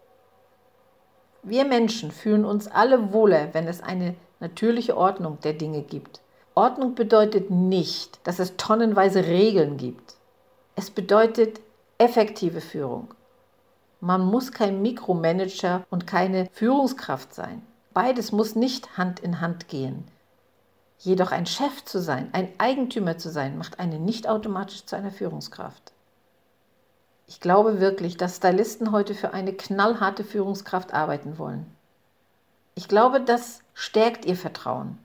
Wir 1.41 1.63
Menschen 1.63 2.11
fühlen 2.11 2.43
uns 2.43 2.67
alle 2.67 3.13
wohler, 3.13 3.53
wenn 3.53 3.69
es 3.69 3.81
eine 3.81 4.13
natürliche 4.41 4.97
Ordnung 4.97 5.39
der 5.39 5.53
Dinge 5.53 5.83
gibt. 5.83 6.19
Ordnung 6.53 6.95
bedeutet 6.95 7.49
nicht, 7.49 8.19
dass 8.27 8.39
es 8.39 8.57
tonnenweise 8.57 9.25
Regeln 9.25 9.77
gibt. 9.77 10.17
Es 10.81 10.89
bedeutet 10.89 11.61
effektive 11.99 12.59
Führung. 12.59 13.13
Man 13.99 14.25
muss 14.25 14.51
kein 14.51 14.81
Mikromanager 14.81 15.85
und 15.91 16.07
keine 16.07 16.49
Führungskraft 16.53 17.35
sein. 17.35 17.61
Beides 17.93 18.31
muss 18.31 18.55
nicht 18.55 18.97
Hand 18.97 19.19
in 19.19 19.41
Hand 19.41 19.67
gehen. 19.67 20.07
Jedoch 20.97 21.31
ein 21.31 21.45
Chef 21.45 21.85
zu 21.85 22.01
sein, 22.01 22.29
ein 22.31 22.49
Eigentümer 22.57 23.19
zu 23.19 23.29
sein, 23.29 23.59
macht 23.59 23.79
einen 23.79 24.05
nicht 24.05 24.27
automatisch 24.27 24.87
zu 24.87 24.95
einer 24.95 25.11
Führungskraft. 25.11 25.93
Ich 27.27 27.39
glaube 27.39 27.79
wirklich, 27.79 28.17
dass 28.17 28.37
Stylisten 28.37 28.91
heute 28.91 29.13
für 29.13 29.35
eine 29.35 29.53
knallharte 29.53 30.23
Führungskraft 30.23 30.95
arbeiten 30.95 31.37
wollen. 31.37 31.67
Ich 32.73 32.87
glaube, 32.87 33.21
das 33.21 33.61
stärkt 33.75 34.25
ihr 34.25 34.35
Vertrauen. 34.35 34.97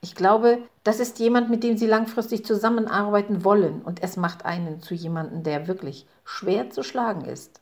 Ich 0.00 0.14
glaube, 0.14 0.58
das 0.84 1.00
ist 1.00 1.18
jemand, 1.18 1.50
mit 1.50 1.64
dem 1.64 1.76
sie 1.76 1.86
langfristig 1.86 2.44
zusammenarbeiten 2.44 3.44
wollen 3.44 3.82
und 3.82 4.02
es 4.02 4.16
macht 4.16 4.44
einen 4.44 4.80
zu 4.80 4.94
jemandem, 4.94 5.42
der 5.42 5.66
wirklich 5.66 6.06
schwer 6.24 6.70
zu 6.70 6.82
schlagen 6.82 7.24
ist. 7.24 7.60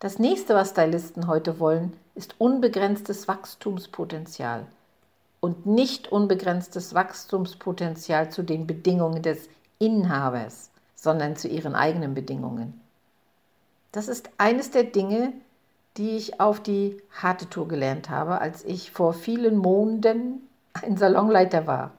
Das 0.00 0.18
nächste, 0.18 0.54
was 0.54 0.70
Stylisten 0.70 1.28
heute 1.28 1.60
wollen, 1.60 1.92
ist 2.16 2.34
unbegrenztes 2.38 3.28
Wachstumspotenzial 3.28 4.66
und 5.38 5.64
nicht 5.64 6.10
unbegrenztes 6.10 6.92
Wachstumspotenzial 6.92 8.30
zu 8.30 8.42
den 8.42 8.66
Bedingungen 8.66 9.22
des 9.22 9.48
Inhabers, 9.78 10.70
sondern 10.96 11.36
zu 11.36 11.46
ihren 11.48 11.74
eigenen 11.74 12.14
Bedingungen. 12.14 12.80
Das 13.92 14.08
ist 14.08 14.30
eines 14.38 14.70
der 14.70 14.84
Dinge, 14.84 15.32
die 15.96 16.16
ich 16.16 16.40
auf 16.40 16.60
die 16.60 17.00
harte 17.10 17.48
Tour 17.48 17.68
gelernt 17.68 18.08
habe, 18.08 18.40
als 18.40 18.64
ich 18.64 18.90
vor 18.90 19.12
vielen 19.12 19.56
Monden 19.56 20.48
ein 20.74 20.96
Salonleiter 20.96 21.66
war. 21.66 21.92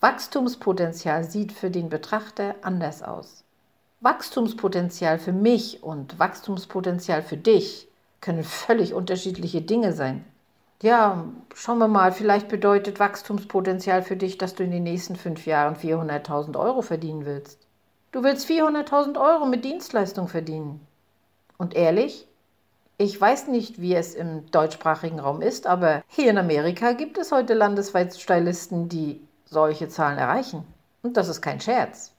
Wachstumspotenzial 0.00 1.24
sieht 1.24 1.52
für 1.52 1.70
den 1.70 1.88
Betrachter 1.88 2.54
anders 2.62 3.02
aus. 3.02 3.44
Wachstumspotenzial 4.00 5.18
für 5.18 5.32
mich 5.32 5.82
und 5.82 6.18
Wachstumspotenzial 6.18 7.22
für 7.22 7.36
dich 7.36 7.88
können 8.20 8.44
völlig 8.44 8.92
unterschiedliche 8.92 9.62
Dinge 9.62 9.92
sein. 9.92 10.24
Ja, 10.82 11.24
schauen 11.54 11.78
wir 11.78 11.88
mal, 11.88 12.12
vielleicht 12.12 12.48
bedeutet 12.48 13.00
Wachstumspotenzial 13.00 14.02
für 14.02 14.16
dich, 14.16 14.36
dass 14.36 14.54
du 14.54 14.62
in 14.62 14.70
den 14.70 14.82
nächsten 14.82 15.16
fünf 15.16 15.46
Jahren 15.46 15.76
400.000 15.76 16.58
Euro 16.58 16.82
verdienen 16.82 17.24
willst. 17.24 17.66
Du 18.12 18.22
willst 18.22 18.48
400.000 18.48 19.18
Euro 19.18 19.46
mit 19.46 19.64
Dienstleistung 19.64 20.28
verdienen. 20.28 20.86
Und 21.56 21.74
ehrlich, 21.74 22.28
ich 22.98 23.20
weiß 23.20 23.48
nicht, 23.48 23.80
wie 23.80 23.94
es 23.94 24.14
im 24.14 24.50
deutschsprachigen 24.50 25.20
Raum 25.20 25.42
ist, 25.42 25.66
aber 25.66 26.02
hier 26.08 26.30
in 26.30 26.38
Amerika 26.38 26.92
gibt 26.92 27.18
es 27.18 27.32
heute 27.32 27.54
landesweit 27.54 28.18
Stylisten, 28.18 28.88
die 28.88 29.20
solche 29.44 29.88
Zahlen 29.88 30.18
erreichen. 30.18 30.64
Und 31.02 31.16
das 31.16 31.28
ist 31.28 31.42
kein 31.42 31.60
Scherz. 31.60 32.12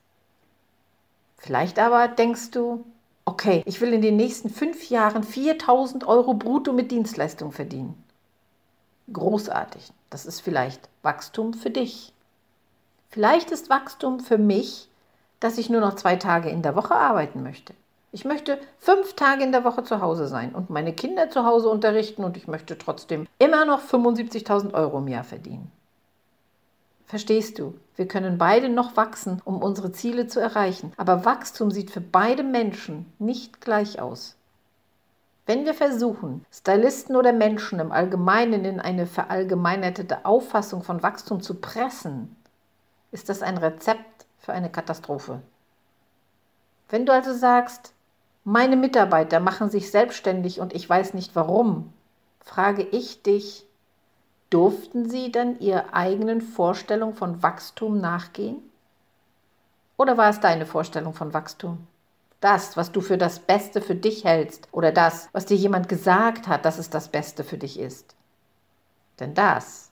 Vielleicht 1.37 1.79
aber 1.79 2.07
denkst 2.07 2.51
du, 2.51 2.85
Okay, 3.27 3.61
ich 3.65 3.81
will 3.81 3.91
in 3.91 4.01
den 4.01 4.15
nächsten 4.15 4.49
fünf 4.49 4.89
Jahren 4.89 5.21
4000 5.21 6.07
Euro 6.07 6.33
brutto 6.33 6.71
mit 6.71 6.91
Dienstleistung 6.91 7.51
verdienen. 7.51 8.01
Großartig. 9.11 9.91
Das 10.09 10.25
ist 10.25 10.39
vielleicht 10.39 10.87
Wachstum 11.01 11.53
für 11.53 11.69
dich. 11.69 12.13
Vielleicht 13.09 13.51
ist 13.51 13.69
Wachstum 13.69 14.21
für 14.21 14.37
mich, 14.37 14.87
dass 15.41 15.57
ich 15.57 15.69
nur 15.69 15.81
noch 15.81 15.95
zwei 15.95 16.15
Tage 16.15 16.47
in 16.49 16.61
der 16.61 16.77
Woche 16.77 16.95
arbeiten 16.95 17.43
möchte. 17.43 17.73
Ich 18.17 18.25
möchte 18.25 18.57
fünf 18.79 19.13
Tage 19.13 19.43
in 19.43 19.51
der 19.51 19.63
Woche 19.63 19.83
zu 19.83 20.01
Hause 20.01 20.27
sein 20.27 20.55
und 20.55 20.71
meine 20.71 20.91
Kinder 20.91 21.29
zu 21.29 21.45
Hause 21.45 21.69
unterrichten 21.69 22.23
und 22.23 22.35
ich 22.35 22.47
möchte 22.47 22.75
trotzdem 22.75 23.27
immer 23.37 23.63
noch 23.63 23.79
75.000 23.79 24.73
Euro 24.73 24.97
im 24.97 25.07
Jahr 25.07 25.23
verdienen. 25.23 25.71
Verstehst 27.05 27.59
du? 27.59 27.75
Wir 27.95 28.07
können 28.07 28.39
beide 28.39 28.69
noch 28.69 28.97
wachsen, 28.97 29.39
um 29.45 29.61
unsere 29.61 29.91
Ziele 29.91 30.25
zu 30.25 30.39
erreichen, 30.39 30.93
aber 30.97 31.25
Wachstum 31.25 31.69
sieht 31.69 31.91
für 31.91 32.01
beide 32.01 32.41
Menschen 32.41 33.05
nicht 33.19 33.61
gleich 33.61 34.01
aus. 34.01 34.35
Wenn 35.45 35.65
wir 35.65 35.75
versuchen, 35.75 36.43
Stylisten 36.51 37.15
oder 37.15 37.33
Menschen 37.33 37.79
im 37.79 37.91
Allgemeinen 37.91 38.65
in 38.65 38.79
eine 38.79 39.05
verallgemeinerte 39.05 40.25
Auffassung 40.25 40.81
von 40.81 41.03
Wachstum 41.03 41.41
zu 41.41 41.53
pressen, 41.53 42.35
ist 43.11 43.29
das 43.29 43.43
ein 43.43 43.59
Rezept 43.59 44.25
für 44.39 44.53
eine 44.53 44.71
Katastrophe. 44.71 45.43
Wenn 46.89 47.05
du 47.05 47.13
also 47.13 47.31
sagst, 47.31 47.93
meine 48.47 48.77
Mitarbeiter 48.77 49.41
machen 49.41 49.69
sich 49.69 49.91
selbstständig 49.91 50.61
und 50.61 50.73
ich 50.73 50.89
weiß 50.89 51.13
nicht 51.13 51.35
warum, 51.35 51.91
frage 52.39 52.81
ich 52.81 53.21
dich, 53.21 53.67
durften 54.49 55.09
sie 55.09 55.33
dann 55.33 55.59
ihrer 55.59 55.93
eigenen 55.93 56.39
Vorstellung 56.39 57.13
von 57.13 57.43
Wachstum 57.43 57.99
nachgehen? 57.99 58.59
Oder 59.97 60.17
war 60.17 60.29
es 60.29 60.39
deine 60.39 60.65
Vorstellung 60.65 61.13
von 61.13 61.33
Wachstum? 61.33 61.87
Das, 62.39 62.77
was 62.77 62.93
du 62.93 63.01
für 63.01 63.17
das 63.17 63.39
Beste 63.39 63.81
für 63.81 63.95
dich 63.95 64.23
hältst 64.23 64.69
oder 64.71 64.93
das, 64.93 65.27
was 65.33 65.45
dir 65.45 65.57
jemand 65.57 65.89
gesagt 65.89 66.47
hat, 66.47 66.63
dass 66.63 66.77
es 66.77 66.89
das 66.89 67.09
Beste 67.09 67.43
für 67.43 67.57
dich 67.57 67.77
ist. 67.77 68.15
Denn 69.19 69.33
das 69.33 69.91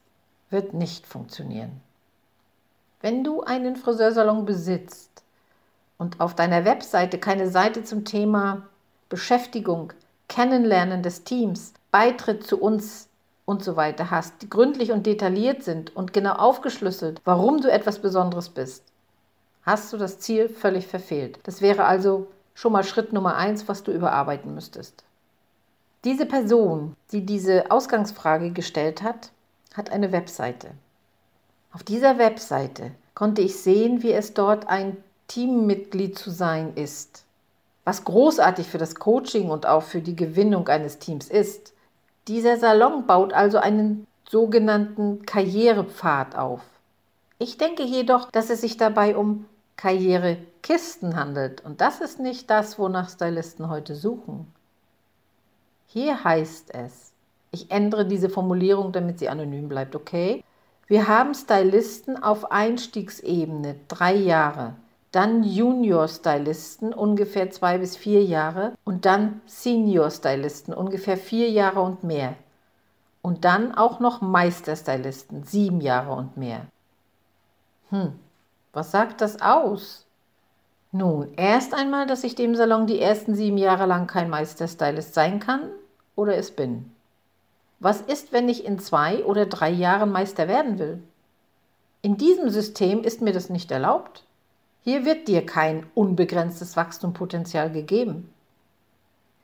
wird 0.50 0.74
nicht 0.74 1.06
funktionieren. 1.06 1.82
Wenn 3.02 3.26
du 3.26 3.41
einen 3.41 3.76
Friseursalon 3.76 4.46
besitzt 4.46 5.14
und 5.97 6.19
auf 6.19 6.36
deiner 6.36 6.65
Webseite 6.65 7.17
keine 7.17 7.49
Seite 7.49 7.84
zum 7.84 8.05
Thema 8.05 8.63
Beschäftigung, 9.10 9.93
Kennenlernen 10.27 11.03
des 11.03 11.23
Teams, 11.23 11.73
Beitritt 11.91 12.45
zu 12.45 12.60
uns 12.60 13.08
und 13.45 13.63
so 13.63 13.75
weiter 13.75 14.12
hast, 14.12 14.41
die 14.41 14.49
gründlich 14.49 14.91
und 14.91 15.05
detailliert 15.05 15.63
sind 15.63 15.95
und 15.95 16.13
genau 16.13 16.34
aufgeschlüsselt, 16.34 17.21
warum 17.23 17.62
du 17.62 17.71
etwas 17.71 17.99
Besonderes 17.99 18.49
bist, 18.49 18.84
hast 19.63 19.93
du 19.93 19.97
das 19.97 20.19
Ziel 20.19 20.49
völlig 20.49 20.88
verfehlt. 20.88 21.39
Das 21.43 21.62
wäre 21.62 21.86
also 21.86 22.27
schon 22.53 22.71
mal 22.71 22.84
Schritt 22.84 23.13
Nummer 23.13 23.36
eins, 23.36 23.67
was 23.67 23.84
du 23.84 23.91
überarbeiten 23.91 24.53
müsstest. 24.55 25.03
Diese 26.03 26.25
Person, 26.25 26.95
die 27.12 27.25
diese 27.25 27.71
Ausgangsfrage 27.71 28.51
gestellt 28.51 29.01
hat, 29.01 29.31
hat 29.75 29.91
eine 29.91 30.12
Webseite. 30.12 30.71
Auf 31.71 31.84
dieser 31.84 32.17
Webseite 32.17 32.91
konnte 33.15 33.41
ich 33.41 33.58
sehen, 33.58 34.03
wie 34.03 34.13
es 34.13 34.34
dort 34.34 34.67
ein 34.69 34.97
Teammitglied 35.27 36.17
zu 36.17 36.31
sein 36.31 36.73
ist. 36.75 37.23
Was 37.83 38.03
großartig 38.03 38.67
für 38.67 38.77
das 38.77 38.95
Coaching 38.95 39.49
und 39.49 39.65
auch 39.65 39.83
für 39.83 40.01
die 40.01 40.15
Gewinnung 40.15 40.67
eines 40.67 40.99
Teams 40.99 41.29
ist. 41.29 41.73
Dieser 42.27 42.57
Salon 42.57 43.05
baut 43.05 43.33
also 43.33 43.59
einen 43.59 44.07
sogenannten 44.27 45.25
Karrierepfad 45.25 46.35
auf. 46.35 46.61
Ich 47.38 47.57
denke 47.57 47.83
jedoch, 47.83 48.31
dass 48.31 48.49
es 48.49 48.61
sich 48.61 48.77
dabei 48.77 49.15
um 49.15 49.45
Karrierekisten 49.77 51.15
handelt. 51.15 51.63
Und 51.63 51.81
das 51.81 52.01
ist 52.01 52.19
nicht 52.19 52.49
das, 52.49 52.79
wonach 52.79 53.09
Stylisten 53.09 53.69
heute 53.69 53.95
suchen. 53.95 54.51
Hier 55.88 56.23
heißt 56.23 56.73
es, 56.73 57.11
ich 57.51 57.71
ändere 57.71 58.05
diese 58.05 58.29
Formulierung, 58.29 58.91
damit 58.91 59.19
sie 59.19 59.29
anonym 59.29 59.69
bleibt, 59.69 59.95
okay? 59.95 60.43
Wir 60.88 61.07
haben 61.07 61.33
Stylisten 61.33 62.21
auf 62.21 62.51
Einstiegsebene, 62.51 63.75
drei 63.88 64.13
Jahre, 64.13 64.75
dann 65.15 65.43
Junior-Stylisten, 65.43 66.93
ungefähr 66.93 67.49
zwei 67.49 67.78
bis 67.78 67.95
vier 67.95 68.23
Jahre, 68.23 68.73
und 68.84 69.06
dann 69.06 69.41
Senior-Stylisten, 69.45 70.73
ungefähr 70.73 71.15
vier 71.15 71.49
Jahre 71.49 71.82
und 71.82 72.04
mehr. 72.04 72.36
Und 73.21 73.45
dann 73.45 73.73
auch 73.73 74.01
noch 74.01 74.21
Meister-Stylisten, 74.21 75.43
sieben 75.43 75.80
Jahre 75.80 76.13
und 76.13 76.36
mehr. 76.36 76.65
Hm, 77.91 78.19
was 78.73 78.91
sagt 78.91 79.21
das 79.21 79.41
aus? 79.41 80.06
Nun, 80.91 81.34
erst 81.38 81.73
einmal, 81.73 82.08
dass 82.08 82.25
ich 82.25 82.36
dem 82.36 82.54
Salon 82.56 82.86
die 82.86 82.99
ersten 82.99 83.36
sieben 83.36 83.58
Jahre 83.58 83.86
lang 83.86 84.08
kein 84.08 84.30
Meisterstylist 84.30 85.13
sein 85.13 85.39
kann 85.39 85.69
oder 86.17 86.36
es 86.36 86.51
bin. 86.51 86.91
Was 87.80 88.01
ist, 88.01 88.34
wenn 88.34 88.49
ich 88.49 88.65
in 88.65 88.80
zwei 88.80 89.23
oder 89.23 89.45
drei 89.45 89.69
Jahren 89.69 90.12
Meister 90.12 90.49
werden 90.49 90.78
will? 90.78 91.01
In 92.01 92.17
diesem 92.17 92.49
System 92.49 93.04
ist 93.04 93.21
mir 93.21 93.32
das 93.32 93.49
nicht 93.49 93.71
erlaubt. 93.71 94.24
Hier 94.86 95.04
wird 95.04 95.28
dir 95.28 95.43
kein 95.43 95.88
unbegrenztes 95.95 96.78
Wachstumspotenzial 96.78 97.71
gegeben. 97.71 98.30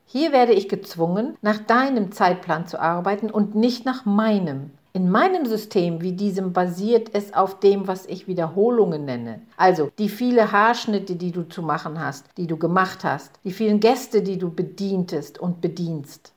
Hier 0.05 0.31
werde 0.31 0.53
ich 0.53 0.69
gezwungen, 0.69 1.35
nach 1.41 1.57
deinem 1.57 2.11
Zeitplan 2.11 2.67
zu 2.67 2.79
arbeiten 2.79 3.31
und 3.31 3.55
nicht 3.55 3.83
nach 3.83 4.05
meinem. 4.05 4.69
In 4.93 5.09
meinem 5.09 5.47
System 5.47 6.01
wie 6.01 6.11
diesem 6.11 6.53
basiert 6.53 7.09
es 7.13 7.33
auf 7.33 7.59
dem, 7.59 7.87
was 7.87 8.05
ich 8.05 8.27
Wiederholungen 8.27 9.03
nenne. 9.03 9.41
Also 9.57 9.89
die 9.97 10.09
viele 10.09 10.51
Haarschnitte, 10.51 11.15
die 11.15 11.31
du 11.31 11.41
zu 11.49 11.63
machen 11.63 11.99
hast, 11.99 12.27
die 12.37 12.45
du 12.45 12.57
gemacht 12.57 13.03
hast, 13.03 13.31
die 13.43 13.51
vielen 13.51 13.79
Gäste, 13.79 14.21
die 14.21 14.37
du 14.37 14.53
bedientest 14.53 15.39
und 15.39 15.59
bedienst. 15.59 16.33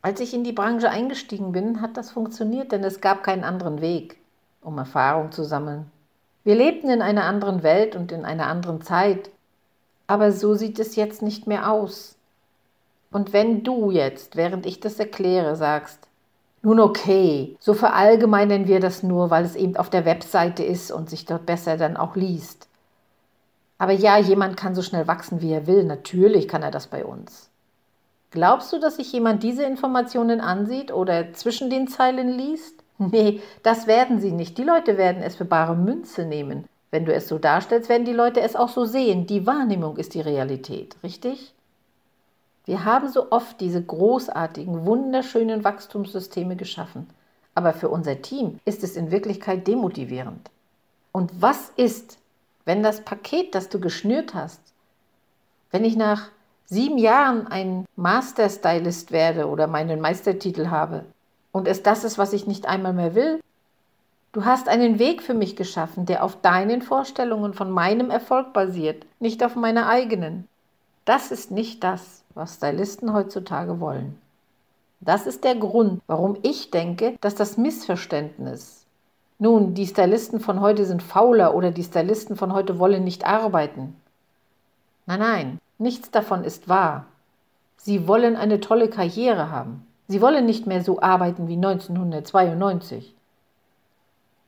Als 0.00 0.20
ich 0.20 0.32
in 0.32 0.42
die 0.42 0.52
Branche 0.52 0.88
eingestiegen 0.88 1.52
bin, 1.52 1.82
hat 1.82 1.98
das 1.98 2.12
funktioniert, 2.12 2.72
denn 2.72 2.82
es 2.82 3.02
gab 3.02 3.22
keinen 3.22 3.44
anderen 3.44 3.82
Weg, 3.82 4.16
um 4.62 4.78
Erfahrung 4.78 5.32
zu 5.32 5.44
sammeln. 5.44 5.90
Wir 6.46 6.54
lebten 6.54 6.90
in 6.90 7.02
einer 7.02 7.24
anderen 7.24 7.64
Welt 7.64 7.96
und 7.96 8.12
in 8.12 8.24
einer 8.24 8.46
anderen 8.46 8.80
Zeit, 8.80 9.32
aber 10.06 10.30
so 10.30 10.54
sieht 10.54 10.78
es 10.78 10.94
jetzt 10.94 11.20
nicht 11.20 11.48
mehr 11.48 11.72
aus. 11.72 12.14
Und 13.10 13.32
wenn 13.32 13.64
du 13.64 13.90
jetzt, 13.90 14.36
während 14.36 14.64
ich 14.64 14.78
das 14.78 15.00
erkläre, 15.00 15.56
sagst, 15.56 15.98
nun 16.62 16.78
okay, 16.78 17.56
so 17.58 17.74
verallgemeinern 17.74 18.68
wir 18.68 18.78
das 18.78 19.02
nur, 19.02 19.28
weil 19.30 19.44
es 19.44 19.56
eben 19.56 19.76
auf 19.76 19.90
der 19.90 20.04
Webseite 20.04 20.62
ist 20.62 20.92
und 20.92 21.10
sich 21.10 21.24
dort 21.24 21.46
besser 21.46 21.78
dann 21.78 21.96
auch 21.96 22.14
liest. 22.14 22.68
Aber 23.78 23.90
ja, 23.90 24.16
jemand 24.16 24.56
kann 24.56 24.76
so 24.76 24.82
schnell 24.82 25.08
wachsen, 25.08 25.40
wie 25.40 25.50
er 25.50 25.66
will. 25.66 25.82
Natürlich 25.82 26.46
kann 26.46 26.62
er 26.62 26.70
das 26.70 26.86
bei 26.86 27.04
uns. 27.04 27.50
Glaubst 28.30 28.72
du, 28.72 28.78
dass 28.78 28.98
sich 28.98 29.12
jemand 29.12 29.42
diese 29.42 29.64
Informationen 29.64 30.40
ansieht 30.40 30.92
oder 30.92 31.32
zwischen 31.32 31.70
den 31.70 31.88
Zeilen 31.88 32.28
liest? 32.28 32.75
Nee, 33.12 33.42
das 33.62 33.86
werden 33.86 34.20
sie 34.20 34.32
nicht. 34.32 34.58
Die 34.58 34.64
Leute 34.64 34.96
werden 34.96 35.22
es 35.22 35.36
für 35.36 35.44
bare 35.44 35.76
Münze 35.76 36.24
nehmen. 36.24 36.64
Wenn 36.90 37.04
du 37.04 37.12
es 37.12 37.28
so 37.28 37.38
darstellst, 37.38 37.88
werden 37.88 38.06
die 38.06 38.12
Leute 38.12 38.40
es 38.40 38.56
auch 38.56 38.68
so 38.68 38.84
sehen. 38.84 39.26
Die 39.26 39.46
Wahrnehmung 39.46 39.96
ist 39.96 40.14
die 40.14 40.20
Realität, 40.20 40.96
richtig? 41.02 41.52
Wir 42.64 42.84
haben 42.84 43.08
so 43.08 43.30
oft 43.30 43.60
diese 43.60 43.82
großartigen, 43.82 44.86
wunderschönen 44.86 45.62
Wachstumssysteme 45.62 46.56
geschaffen. 46.56 47.08
Aber 47.54 47.72
für 47.72 47.88
unser 47.88 48.22
Team 48.22 48.60
ist 48.64 48.82
es 48.82 48.96
in 48.96 49.10
Wirklichkeit 49.10 49.66
demotivierend. 49.66 50.50
Und 51.12 51.30
was 51.40 51.70
ist, 51.76 52.18
wenn 52.64 52.82
das 52.82 53.02
Paket, 53.02 53.54
das 53.54 53.68
du 53.68 53.80
geschnürt 53.80 54.34
hast, 54.34 54.60
wenn 55.70 55.84
ich 55.84 55.96
nach 55.96 56.30
sieben 56.66 56.98
Jahren 56.98 57.46
ein 57.46 57.86
Master 57.96 58.48
Stylist 58.48 59.12
werde 59.12 59.48
oder 59.48 59.66
meinen 59.66 60.00
Meistertitel 60.00 60.68
habe 60.68 61.04
und 61.56 61.66
es 61.66 61.82
das 61.82 62.04
ist, 62.04 62.18
was 62.18 62.34
ich 62.34 62.46
nicht 62.46 62.66
einmal 62.66 62.92
mehr 62.92 63.14
will? 63.14 63.40
Du 64.32 64.44
hast 64.44 64.68
einen 64.68 64.98
Weg 64.98 65.22
für 65.22 65.32
mich 65.32 65.56
geschaffen, 65.56 66.04
der 66.04 66.22
auf 66.22 66.38
deinen 66.42 66.82
Vorstellungen 66.82 67.54
von 67.54 67.70
meinem 67.70 68.10
Erfolg 68.10 68.52
basiert, 68.52 69.06
nicht 69.20 69.42
auf 69.42 69.56
meiner 69.56 69.88
eigenen. 69.88 70.46
Das 71.06 71.30
ist 71.30 71.50
nicht 71.50 71.82
das, 71.82 72.22
was 72.34 72.56
Stylisten 72.56 73.14
heutzutage 73.14 73.80
wollen. 73.80 74.20
Das 75.00 75.26
ist 75.26 75.44
der 75.44 75.54
Grund, 75.54 76.02
warum 76.06 76.36
ich 76.42 76.70
denke, 76.70 77.14
dass 77.22 77.34
das 77.34 77.56
Missverständnis, 77.56 78.84
nun, 79.38 79.72
die 79.72 79.86
Stylisten 79.86 80.40
von 80.40 80.60
heute 80.60 80.84
sind 80.84 81.02
fauler 81.02 81.54
oder 81.54 81.70
die 81.70 81.84
Stylisten 81.84 82.36
von 82.36 82.52
heute 82.52 82.78
wollen 82.78 83.02
nicht 83.02 83.26
arbeiten. 83.26 83.96
Nein, 85.06 85.20
nein, 85.20 85.58
nichts 85.78 86.10
davon 86.10 86.44
ist 86.44 86.68
wahr. 86.68 87.06
Sie 87.78 88.06
wollen 88.06 88.36
eine 88.36 88.60
tolle 88.60 88.90
Karriere 88.90 89.50
haben. 89.50 89.86
Sie 90.08 90.20
wollen 90.20 90.46
nicht 90.46 90.66
mehr 90.66 90.82
so 90.82 91.00
arbeiten 91.00 91.48
wie 91.48 91.56
1992. 91.56 93.14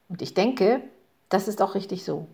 Und 0.08 0.22
ich 0.22 0.34
denke, 0.34 0.80
das 1.28 1.48
ist 1.48 1.60
auch 1.60 1.74
richtig 1.74 2.04
so. 2.04 2.26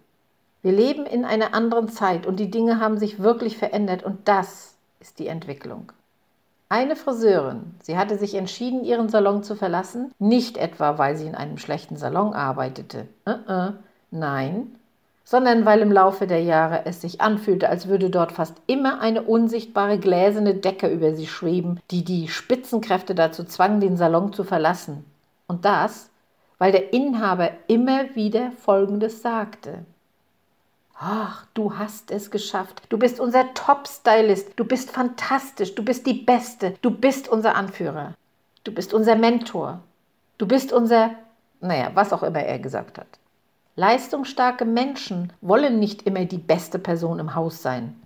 Wir 0.62 0.72
leben 0.72 1.06
in 1.06 1.24
einer 1.24 1.54
anderen 1.54 1.88
Zeit 1.88 2.26
und 2.26 2.40
die 2.40 2.50
Dinge 2.50 2.80
haben 2.80 2.98
sich 2.98 3.20
wirklich 3.20 3.58
verändert 3.58 4.02
und 4.02 4.28
das 4.28 4.74
ist 5.00 5.18
die 5.18 5.26
Entwicklung. 5.26 5.92
Eine 6.70 6.96
Friseurin, 6.96 7.74
sie 7.82 7.98
hatte 7.98 8.16
sich 8.18 8.34
entschieden, 8.34 8.84
ihren 8.84 9.08
Salon 9.08 9.42
zu 9.42 9.54
verlassen, 9.54 10.12
nicht 10.18 10.56
etwa, 10.56 10.96
weil 10.98 11.16
sie 11.16 11.26
in 11.26 11.34
einem 11.34 11.58
schlechten 11.58 11.96
Salon 11.96 12.32
arbeitete. 12.32 13.06
Uh 13.26 13.32
-uh. 13.32 13.72
Nein, 14.10 14.74
sondern 15.24 15.64
weil 15.64 15.80
im 15.80 15.90
Laufe 15.90 16.26
der 16.26 16.42
Jahre 16.42 16.82
es 16.84 17.00
sich 17.00 17.20
anfühlte, 17.20 17.68
als 17.68 17.88
würde 17.88 18.10
dort 18.10 18.32
fast 18.32 18.56
immer 18.66 19.00
eine 19.00 19.22
unsichtbare 19.22 19.98
gläserne 19.98 20.54
Decke 20.54 20.88
über 20.88 21.14
sie 21.14 21.26
schweben, 21.26 21.80
die 21.90 22.04
die 22.04 22.28
Spitzenkräfte 22.28 23.14
dazu 23.14 23.44
zwang, 23.44 23.80
den 23.80 23.96
Salon 23.96 24.32
zu 24.32 24.44
verlassen. 24.44 25.04
Und 25.46 25.64
das, 25.64 26.10
weil 26.58 26.72
der 26.72 26.92
Inhaber 26.92 27.50
immer 27.66 28.14
wieder 28.14 28.52
Folgendes 28.52 29.22
sagte. 29.22 29.84
Ach, 30.96 31.44
du 31.54 31.76
hast 31.76 32.10
es 32.10 32.30
geschafft. 32.30 32.82
Du 32.88 32.98
bist 32.98 33.18
unser 33.18 33.52
Top-Stylist. 33.54 34.52
Du 34.56 34.64
bist 34.64 34.90
fantastisch. 34.90 35.74
Du 35.74 35.84
bist 35.84 36.06
die 36.06 36.14
Beste. 36.14 36.74
Du 36.82 36.90
bist 36.90 37.28
unser 37.28 37.56
Anführer. 37.56 38.14
Du 38.62 38.72
bist 38.72 38.94
unser 38.94 39.16
Mentor. 39.16 39.80
Du 40.38 40.46
bist 40.46 40.72
unser, 40.72 41.10
naja, 41.60 41.90
was 41.94 42.12
auch 42.12 42.22
immer 42.22 42.40
er 42.40 42.58
gesagt 42.60 42.98
hat. 42.98 43.08
Leistungsstarke 43.76 44.64
Menschen 44.64 45.32
wollen 45.40 45.80
nicht 45.80 46.02
immer 46.02 46.24
die 46.24 46.38
beste 46.38 46.78
Person 46.78 47.18
im 47.18 47.34
Haus 47.34 47.60
sein. 47.60 48.00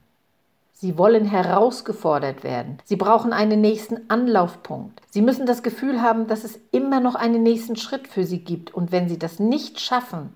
Sie 0.72 0.96
wollen 0.96 1.24
herausgefordert 1.24 2.44
werden. 2.44 2.78
Sie 2.85 2.96
brauchen 2.96 3.33
einen 3.33 3.61
nächsten 3.61 4.09
Anlaufpunkt. 4.09 5.02
Sie 5.11 5.22
müssen 5.22 5.44
das 5.44 5.62
Gefühl 5.62 6.00
haben, 6.00 6.26
dass 6.26 6.44
es 6.44 6.59
immer 6.70 7.00
noch 7.00 7.16
einen 7.16 7.42
nächsten 7.42 7.76
Schritt 7.76 8.07
für 8.07 8.24
sie 8.24 8.38
gibt. 8.38 8.72
Und 8.72 8.92
wenn 8.92 9.09
sie 9.09 9.18
das 9.18 9.40
nicht 9.40 9.81
schaffen, 9.81 10.33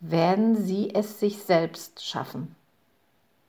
werden 0.00 0.56
sie 0.56 0.94
es 0.94 1.20
sich 1.20 1.38
selbst 1.42 2.04
schaffen. 2.04 2.56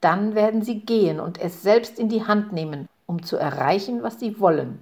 Dann 0.00 0.34
werden 0.34 0.62
sie 0.62 0.80
gehen 0.80 1.18
und 1.18 1.40
es 1.40 1.62
selbst 1.62 1.98
in 1.98 2.08
die 2.08 2.26
Hand 2.26 2.52
nehmen, 2.52 2.88
um 3.06 3.22
zu 3.22 3.36
erreichen, 3.36 4.02
was 4.02 4.20
sie 4.20 4.38
wollen. 4.38 4.78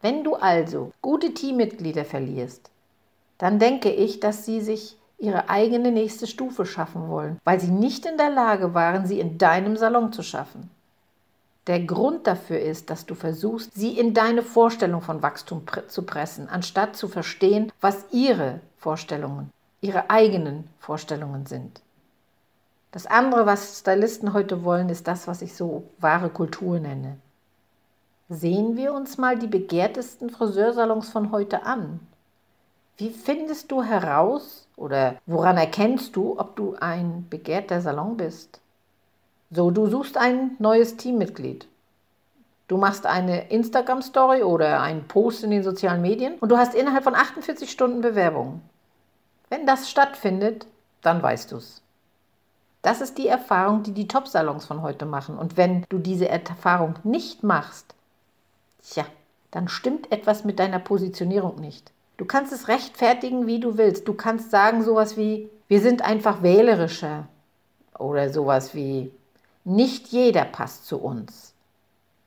Wenn 0.00 0.24
du 0.24 0.36
also 0.36 0.92
gute 1.02 1.34
Teammitglieder 1.34 2.04
verlierst, 2.04 2.70
dann 3.40 3.58
denke 3.58 3.90
ich, 3.90 4.20
dass 4.20 4.44
sie 4.44 4.60
sich 4.60 4.98
ihre 5.16 5.48
eigene 5.48 5.90
nächste 5.90 6.26
Stufe 6.26 6.66
schaffen 6.66 7.08
wollen, 7.08 7.38
weil 7.42 7.58
sie 7.58 7.70
nicht 7.70 8.04
in 8.04 8.18
der 8.18 8.28
Lage 8.28 8.74
waren, 8.74 9.06
sie 9.06 9.18
in 9.18 9.38
deinem 9.38 9.78
Salon 9.78 10.12
zu 10.12 10.22
schaffen. 10.22 10.68
Der 11.66 11.80
Grund 11.80 12.26
dafür 12.26 12.60
ist, 12.60 12.90
dass 12.90 13.06
du 13.06 13.14
versuchst, 13.14 13.72
sie 13.74 13.98
in 13.98 14.12
deine 14.12 14.42
Vorstellung 14.42 15.00
von 15.00 15.22
Wachstum 15.22 15.62
zu 15.88 16.02
pressen, 16.02 16.50
anstatt 16.50 16.96
zu 16.96 17.08
verstehen, 17.08 17.72
was 17.80 18.04
ihre 18.12 18.60
Vorstellungen, 18.76 19.50
ihre 19.80 20.10
eigenen 20.10 20.68
Vorstellungen 20.78 21.46
sind. 21.46 21.80
Das 22.92 23.06
andere, 23.06 23.46
was 23.46 23.78
Stylisten 23.78 24.34
heute 24.34 24.64
wollen, 24.64 24.90
ist 24.90 25.08
das, 25.08 25.26
was 25.26 25.40
ich 25.40 25.54
so 25.54 25.84
wahre 25.98 26.28
Kultur 26.28 26.78
nenne. 26.78 27.16
Sehen 28.28 28.76
wir 28.76 28.92
uns 28.92 29.16
mal 29.16 29.38
die 29.38 29.46
begehrtesten 29.46 30.28
Friseursalons 30.28 31.08
von 31.08 31.32
heute 31.32 31.64
an. 31.64 32.00
Wie 33.00 33.08
findest 33.08 33.72
du 33.72 33.82
heraus 33.82 34.66
oder 34.76 35.14
woran 35.24 35.56
erkennst 35.56 36.14
du, 36.16 36.38
ob 36.38 36.54
du 36.54 36.76
ein 36.78 37.26
begehrter 37.30 37.80
Salon 37.80 38.18
bist? 38.18 38.60
So, 39.50 39.70
du 39.70 39.86
suchst 39.86 40.18
ein 40.18 40.50
neues 40.58 40.98
Teammitglied. 40.98 41.66
Du 42.68 42.76
machst 42.76 43.06
eine 43.06 43.48
Instagram-Story 43.48 44.42
oder 44.42 44.82
einen 44.82 45.08
Post 45.08 45.44
in 45.44 45.50
den 45.50 45.62
sozialen 45.62 46.02
Medien 46.02 46.34
und 46.40 46.50
du 46.50 46.58
hast 46.58 46.74
innerhalb 46.74 47.04
von 47.04 47.14
48 47.14 47.70
Stunden 47.70 48.02
Bewerbungen. 48.02 48.60
Wenn 49.48 49.64
das 49.64 49.88
stattfindet, 49.88 50.66
dann 51.00 51.22
weißt 51.22 51.52
du 51.52 51.56
es. 51.56 51.80
Das 52.82 53.00
ist 53.00 53.16
die 53.16 53.28
Erfahrung, 53.28 53.82
die 53.82 53.92
die 53.92 54.08
Top-Salons 54.08 54.66
von 54.66 54.82
heute 54.82 55.06
machen. 55.06 55.38
Und 55.38 55.56
wenn 55.56 55.86
du 55.88 55.96
diese 55.96 56.28
Erfahrung 56.28 56.96
nicht 57.02 57.42
machst, 57.44 57.94
tja, 58.82 59.06
dann 59.52 59.68
stimmt 59.68 60.12
etwas 60.12 60.44
mit 60.44 60.58
deiner 60.58 60.80
Positionierung 60.80 61.58
nicht. 61.62 61.92
Du 62.20 62.26
kannst 62.26 62.52
es 62.52 62.68
rechtfertigen, 62.68 63.46
wie 63.46 63.60
du 63.60 63.78
willst. 63.78 64.06
Du 64.06 64.12
kannst 64.12 64.50
sagen 64.50 64.84
sowas 64.84 65.16
wie, 65.16 65.48
wir 65.68 65.80
sind 65.80 66.02
einfach 66.02 66.42
wählerischer 66.42 67.28
oder 67.98 68.28
sowas 68.28 68.74
wie, 68.74 69.10
nicht 69.64 70.08
jeder 70.08 70.44
passt 70.44 70.84
zu 70.86 70.98
uns. 70.98 71.54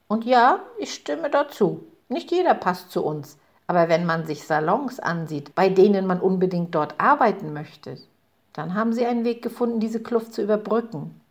Und 0.08 0.26
ja, 0.26 0.64
ich 0.80 0.96
stimme 0.96 1.30
dazu. 1.30 1.86
Nicht 2.10 2.32
jeder 2.32 2.56
passt 2.56 2.90
zu 2.90 3.06
uns. 3.06 3.38
Aber 3.68 3.88
wenn 3.88 4.04
man 4.08 4.26
sich 4.26 4.48
Salons 4.48 5.00
ansieht, 5.00 5.54
bei 5.54 5.70
denen 5.70 6.08
man 6.08 6.20
unbedingt 6.20 6.74
dort 6.74 7.00
arbeiten 7.00 7.54
möchte, 7.54 8.00
dann 8.54 8.74
haben 8.74 8.94
sie 8.94 9.06
einen 9.06 9.26
Weg 9.26 9.44
gefunden, 9.44 9.80
diese 9.80 10.02
Kluft 10.02 10.34
zu 10.34 10.42
überbrücken. 10.42 11.22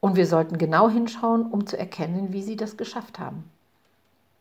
Und 0.00 0.16
wir 0.16 0.26
sollten 0.26 0.58
genau 0.58 0.90
hinschauen, 0.90 1.46
um 1.46 1.66
zu 1.66 1.78
erkennen, 1.78 2.34
wie 2.34 2.42
sie 2.42 2.56
das 2.56 2.76
geschafft 2.76 3.18
haben. 3.18 3.44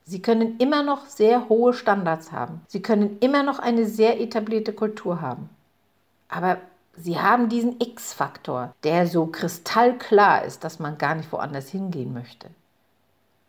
Sie 0.09 0.21
können 0.21 0.57
immer 0.57 0.83
noch 0.83 1.05
sehr 1.07 1.49
hohe 1.49 1.73
Standards 1.73 2.31
haben. 2.31 2.61
Sie 2.69 2.81
können 2.81 3.17
immer 3.19 3.43
noch 3.43 3.59
eine 3.59 3.85
sehr 3.85 4.21
etablierte 4.21 4.71
Kultur 4.71 5.19
haben. 5.19 5.49
Aber 6.29 6.59
sie 6.95 7.19
haben 7.19 7.49
diesen 7.49 7.81
X-Faktor, 7.81 8.73
der 8.85 9.07
so 9.07 9.25
kristallklar 9.25 10.45
ist, 10.45 10.63
dass 10.63 10.79
man 10.79 10.97
gar 10.97 11.13
nicht 11.13 11.29
woanders 11.33 11.67
hingehen 11.67 12.13
möchte. 12.13 12.47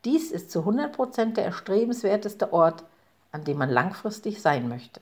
Dies 0.05 0.33
ist 0.33 0.51
zu 0.51 0.63
100% 0.63 1.35
der 1.35 1.45
erstrebenswerteste 1.45 2.53
Ort, 2.53 2.83
an 3.31 3.45
dem 3.45 3.59
man 3.59 3.71
langfristig 3.71 4.43
sein 4.43 4.69
möchte. 4.69 5.01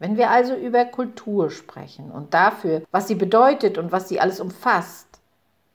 Wenn 0.00 0.16
wir 0.16 0.30
also 0.30 0.56
über 0.56 0.84
Kultur 0.86 1.50
sprechen 1.50 2.10
und 2.10 2.34
dafür, 2.34 2.82
was 2.90 3.06
sie 3.06 3.14
bedeutet 3.14 3.78
und 3.78 3.92
was 3.92 4.08
sie 4.08 4.18
alles 4.18 4.40
umfasst, 4.40 5.06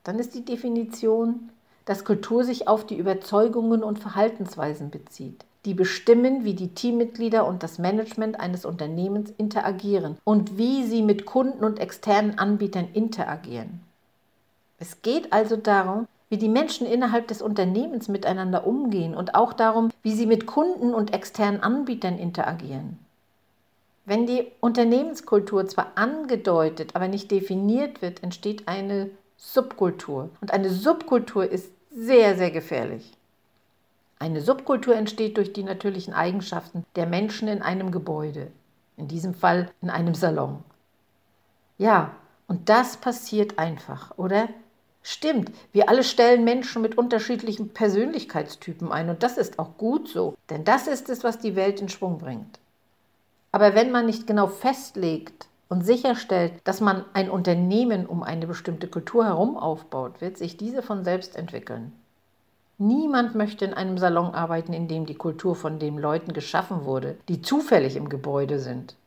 dann 0.04 0.20
ist 0.20 0.36
die 0.36 0.44
Definition 0.44 1.52
dass 1.92 2.06
Kultur 2.06 2.46
sich 2.46 2.70
auf 2.70 2.86
die 2.86 2.96
Überzeugungen 2.96 3.84
und 3.84 4.00
Verhaltensweisen 4.00 4.92
bezieht, 4.92 5.44
die 5.66 5.74
bestimmen, 5.74 6.46
wie 6.46 6.54
die 6.54 6.70
Teammitglieder 6.70 7.46
und 7.46 7.64
das 7.64 7.80
Management 7.80 8.40
eines 8.40 8.64
Unternehmens 8.64 9.34
interagieren 9.38 10.18
und 10.24 10.58
wie 10.58 10.86
sie 10.86 11.02
mit 11.02 11.26
Kunden 11.26 11.66
und 11.66 11.82
externen 11.82 12.40
Anbietern 12.40 12.88
interagieren. 12.94 13.82
Es 14.80 15.02
geht 15.02 15.34
also 15.34 15.58
darum, 15.58 16.08
wie 16.30 16.38
die 16.38 16.48
Menschen 16.48 16.88
innerhalb 16.88 17.28
des 17.28 17.42
Unternehmens 17.42 18.08
miteinander 18.08 18.66
umgehen 18.66 19.14
und 19.14 19.36
auch 19.36 19.52
darum, 19.52 19.92
wie 20.02 20.14
sie 20.14 20.28
mit 20.28 20.46
Kunden 20.46 20.94
und 20.94 21.14
externen 21.14 21.62
Anbietern 21.62 22.18
interagieren. 22.18 23.00
Wenn 24.06 24.28
die 24.28 24.48
Unternehmenskultur 24.62 25.68
zwar 25.68 25.92
angedeutet, 25.96 26.92
aber 26.96 27.10
nicht 27.10 27.30
definiert 27.32 28.02
wird, 28.02 28.24
entsteht 28.24 28.70
eine 28.70 29.10
Subkultur. 29.36 30.30
Und 30.40 30.54
eine 30.54 30.70
Subkultur 30.70 31.52
ist 31.52 31.70
sehr, 31.92 32.38
sehr 32.38 32.52
gefährlich. 32.52 33.12
Eine 34.18 34.42
Subkultur 34.42 34.96
entsteht 34.96 35.38
durch 35.38 35.52
die 35.52 35.64
natürlichen 35.64 36.14
Eigenschaften 36.14 36.86
der 36.96 37.06
Menschen 37.06 37.48
in 37.48 37.62
einem 37.62 37.92
Gebäude, 37.92 38.52
in 38.98 39.08
diesem 39.08 39.34
Fall 39.34 39.70
in 39.82 39.90
einem 39.90 40.16
Salon. 40.16 40.64
Ja, 41.78 42.12
und 42.48 42.70
das 42.70 42.98
passiert 42.98 43.58
einfach, 43.58 44.18
oder? 44.18 44.48
Stimmt, 45.04 45.52
wir 45.72 45.90
alle 45.90 46.04
stellen 46.04 46.44
Menschen 46.44 46.82
mit 46.84 46.98
unterschiedlichen 46.98 47.70
Persönlichkeitstypen 47.70 48.92
ein 48.92 49.10
und 49.10 49.24
das 49.24 49.38
ist 49.38 49.58
auch 49.58 49.78
gut 49.78 50.08
so, 50.08 50.36
denn 50.52 50.64
das 50.64 50.86
ist 50.88 51.10
es, 51.10 51.24
was 51.24 51.40
die 51.40 51.56
Welt 51.56 51.82
in 51.82 51.90
Schwung 51.90 52.20
bringt. 52.20 52.60
Aber 53.52 53.74
wenn 53.74 53.92
man 53.92 54.06
nicht 54.06 54.28
genau 54.28 54.48
festlegt, 54.48 55.48
und 55.72 55.86
sicherstellt, 55.86 56.52
dass 56.66 56.82
man 56.82 57.06
ein 57.14 57.30
Unternehmen 57.30 58.06
um 58.06 58.24
eine 58.24 58.46
bestimmte 58.46 58.90
Kultur 58.90 59.24
herum 59.24 59.56
aufbaut, 59.56 60.20
wird 60.20 60.38
sich 60.38 60.58
diese 60.58 60.82
von 60.82 61.06
selbst 61.06 61.38
entwickeln. 61.38 61.94
Niemand 62.78 63.36
möchte 63.36 63.64
in 63.64 63.74
einem 63.74 63.98
Salon 63.98 64.34
arbeiten, 64.34 64.74
in 64.74 64.90
dem 64.90 65.06
die 65.06 65.16
Kultur 65.16 65.56
von 65.56 65.80
den 65.80 65.98
Leuten 65.98 66.34
geschaffen 66.34 66.84
wurde, 66.84 67.16
die 67.30 67.42
zufällig 67.42 67.96
im 67.96 68.10
Gebäude 68.10 68.60
sind. 68.60 68.98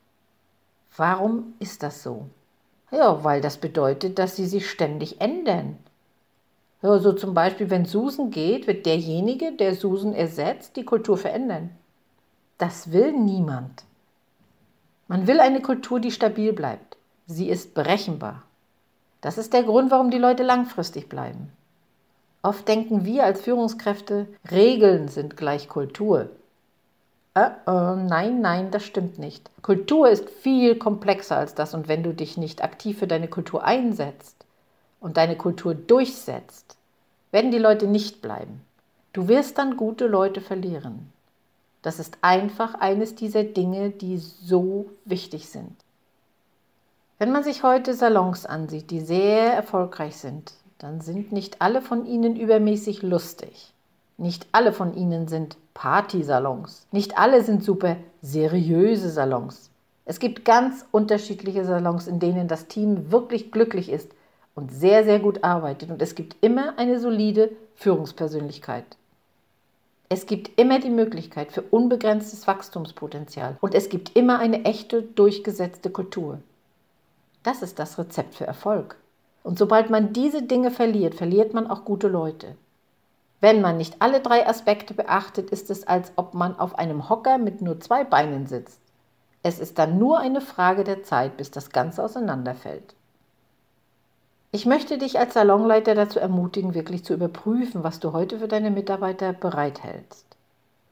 Warum 0.96 1.52
ist 1.58 1.82
das 1.82 2.02
so? 2.02 2.30
Ja, 2.90 3.22
weil 3.22 3.42
das 3.42 3.58
bedeutet, 3.58 4.18
dass 4.18 4.34
sie 4.34 4.46
sich 4.46 4.70
ständig 4.70 5.20
ändern. 5.20 5.76
Ja, 6.80 6.98
so 6.98 7.12
zum 7.12 7.34
Beispiel, 7.34 7.68
wenn 7.68 7.84
Susan 7.84 8.30
geht, 8.30 8.66
wird 8.66 8.86
derjenige, 8.86 9.52
der 9.52 9.74
Susan 9.74 10.14
ersetzt, 10.14 10.76
die 10.76 10.86
Kultur 10.86 11.18
verändern. 11.18 11.68
Das 12.56 12.90
will 12.90 13.12
niemand. 13.12 13.84
Man 15.06 15.26
will 15.26 15.40
eine 15.40 15.60
Kultur, 15.60 16.00
die 16.00 16.10
stabil 16.10 16.52
bleibt. 16.52 16.96
Sie 17.26 17.48
ist 17.48 17.74
berechenbar. 17.74 18.42
Das 19.20 19.38
ist 19.38 19.52
der 19.52 19.62
Grund, 19.62 19.90
warum 19.90 20.10
die 20.10 20.18
Leute 20.18 20.42
langfristig 20.42 21.08
bleiben. 21.08 21.50
Oft 22.42 22.68
denken 22.68 23.06
wir 23.06 23.24
als 23.24 23.40
Führungskräfte, 23.40 24.26
Regeln 24.50 25.08
sind 25.08 25.36
gleich 25.36 25.68
Kultur. 25.68 26.28
Äh, 27.32 27.46
äh, 27.66 27.96
nein, 27.96 28.42
nein, 28.42 28.70
das 28.70 28.84
stimmt 28.84 29.18
nicht. 29.18 29.50
Kultur 29.62 30.10
ist 30.10 30.28
viel 30.28 30.76
komplexer 30.76 31.38
als 31.38 31.54
das 31.54 31.72
und 31.72 31.88
wenn 31.88 32.02
du 32.02 32.12
dich 32.12 32.36
nicht 32.36 32.62
aktiv 32.62 32.98
für 32.98 33.06
deine 33.06 33.28
Kultur 33.28 33.64
einsetzt 33.64 34.44
und 35.00 35.16
deine 35.16 35.36
Kultur 35.36 35.74
durchsetzt, 35.74 36.76
werden 37.30 37.50
die 37.50 37.58
Leute 37.58 37.86
nicht 37.86 38.20
bleiben. 38.20 38.60
Du 39.14 39.26
wirst 39.26 39.56
dann 39.56 39.78
gute 39.78 40.06
Leute 40.06 40.42
verlieren. 40.42 41.13
Das 41.84 41.98
ist 41.98 42.16
einfach 42.22 42.76
eines 42.76 43.14
dieser 43.14 43.44
Dinge, 43.44 43.90
die 43.90 44.16
so 44.16 44.86
wichtig 45.04 45.50
sind. 45.50 45.76
Wenn 47.18 47.30
man 47.30 47.44
sich 47.44 47.62
heute 47.62 47.92
Salons 47.92 48.46
ansieht, 48.46 48.90
die 48.90 49.00
sehr 49.00 49.52
erfolgreich 49.52 50.16
sind, 50.16 50.54
dann 50.78 51.02
sind 51.02 51.30
nicht 51.30 51.60
alle 51.60 51.82
von 51.82 52.06
ihnen 52.06 52.36
übermäßig 52.36 53.02
lustig. 53.02 53.74
Nicht 54.16 54.46
alle 54.52 54.72
von 54.72 54.94
ihnen 54.94 55.28
sind 55.28 55.58
Partysalons. 55.74 56.86
Nicht 56.90 57.18
alle 57.18 57.44
sind 57.44 57.62
super 57.62 57.98
seriöse 58.22 59.10
Salons. 59.10 59.68
Es 60.06 60.20
gibt 60.20 60.46
ganz 60.46 60.86
unterschiedliche 60.90 61.66
Salons, 61.66 62.06
in 62.06 62.18
denen 62.18 62.48
das 62.48 62.66
Team 62.66 63.12
wirklich 63.12 63.52
glücklich 63.52 63.90
ist 63.90 64.10
und 64.54 64.72
sehr, 64.72 65.04
sehr 65.04 65.18
gut 65.18 65.44
arbeitet. 65.44 65.90
Und 65.90 66.00
es 66.00 66.14
gibt 66.14 66.36
immer 66.40 66.78
eine 66.78 66.98
solide 66.98 67.50
Führungspersönlichkeit. 67.74 68.86
Es 70.08 70.26
gibt 70.26 70.58
immer 70.60 70.78
die 70.78 70.90
Möglichkeit 70.90 71.52
für 71.52 71.62
unbegrenztes 71.62 72.46
Wachstumspotenzial. 72.46 73.56
Und 73.60 73.74
es 73.74 73.88
gibt 73.88 74.16
immer 74.16 74.38
eine 74.38 74.64
echte, 74.64 75.02
durchgesetzte 75.02 75.90
Kultur. 75.90 76.38
Das 77.42 77.62
ist 77.62 77.78
das 77.78 77.98
Rezept 77.98 78.34
für 78.34 78.46
Erfolg. 78.46 78.96
Und 79.42 79.58
sobald 79.58 79.90
man 79.90 80.12
diese 80.12 80.42
Dinge 80.42 80.70
verliert, 80.70 81.14
verliert 81.14 81.54
man 81.54 81.66
auch 81.66 81.84
gute 81.84 82.08
Leute. 82.08 82.56
Wenn 83.40 83.60
man 83.60 83.76
nicht 83.76 84.00
alle 84.00 84.20
drei 84.20 84.46
Aspekte 84.46 84.94
beachtet, 84.94 85.50
ist 85.50 85.70
es, 85.70 85.86
als 85.86 86.12
ob 86.16 86.32
man 86.32 86.58
auf 86.58 86.78
einem 86.78 87.10
Hocker 87.10 87.36
mit 87.36 87.60
nur 87.60 87.78
zwei 87.80 88.04
Beinen 88.04 88.46
sitzt. 88.46 88.80
Es 89.42 89.58
ist 89.58 89.78
dann 89.78 89.98
nur 89.98 90.18
eine 90.18 90.40
Frage 90.40 90.84
der 90.84 91.02
Zeit, 91.02 91.36
bis 91.36 91.50
das 91.50 91.68
Ganze 91.68 92.02
auseinanderfällt. 92.02 92.94
Ich 94.54 94.66
möchte 94.66 94.98
dich 94.98 95.18
als 95.18 95.34
Salonleiter 95.34 95.96
dazu 95.96 96.20
ermutigen, 96.20 96.74
wirklich 96.74 97.04
zu 97.04 97.12
überprüfen, 97.12 97.82
was 97.82 97.98
du 97.98 98.12
heute 98.12 98.38
für 98.38 98.46
deine 98.46 98.70
Mitarbeiter 98.70 99.32
bereithältst. 99.32 100.24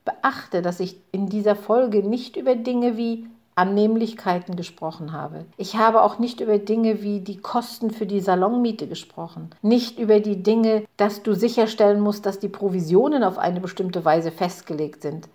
Beachte, 0.05 0.63
dass 0.63 0.81
ich 0.81 0.97
in 1.13 1.29
dieser 1.29 1.55
Folge 1.55 2.03
nicht 2.03 2.37
über 2.37 2.57
Dinge 2.57 2.97
wie 2.97 3.29
Annehmlichkeiten 3.55 4.57
gesprochen 4.57 5.13
habe. 5.13 5.45
Ich 5.59 5.77
habe 5.77 6.03
auch 6.03 6.19
nicht 6.19 6.41
über 6.41 6.59
Dinge 6.59 7.03
wie 7.03 7.21
die 7.21 7.37
Kosten 7.37 7.93
für 7.93 8.05
die 8.05 8.19
Salonmiete 8.19 8.89
gesprochen. 8.89 9.51
Nicht 9.63 10.01
über 10.01 10.19
die 10.19 10.43
Dinge, 10.43 10.83
dass 10.97 11.23
du 11.23 11.33
sicherstellen 11.33 12.01
musst, 12.01 12.27
dass 12.27 12.41
die 12.41 12.49
Provisionen 12.49 13.23
auf 13.23 13.39
eine 13.39 13.61
bestimmte 13.61 14.05
Weise 14.05 14.33
festgelegt 14.33 15.03
sind. 15.03 15.29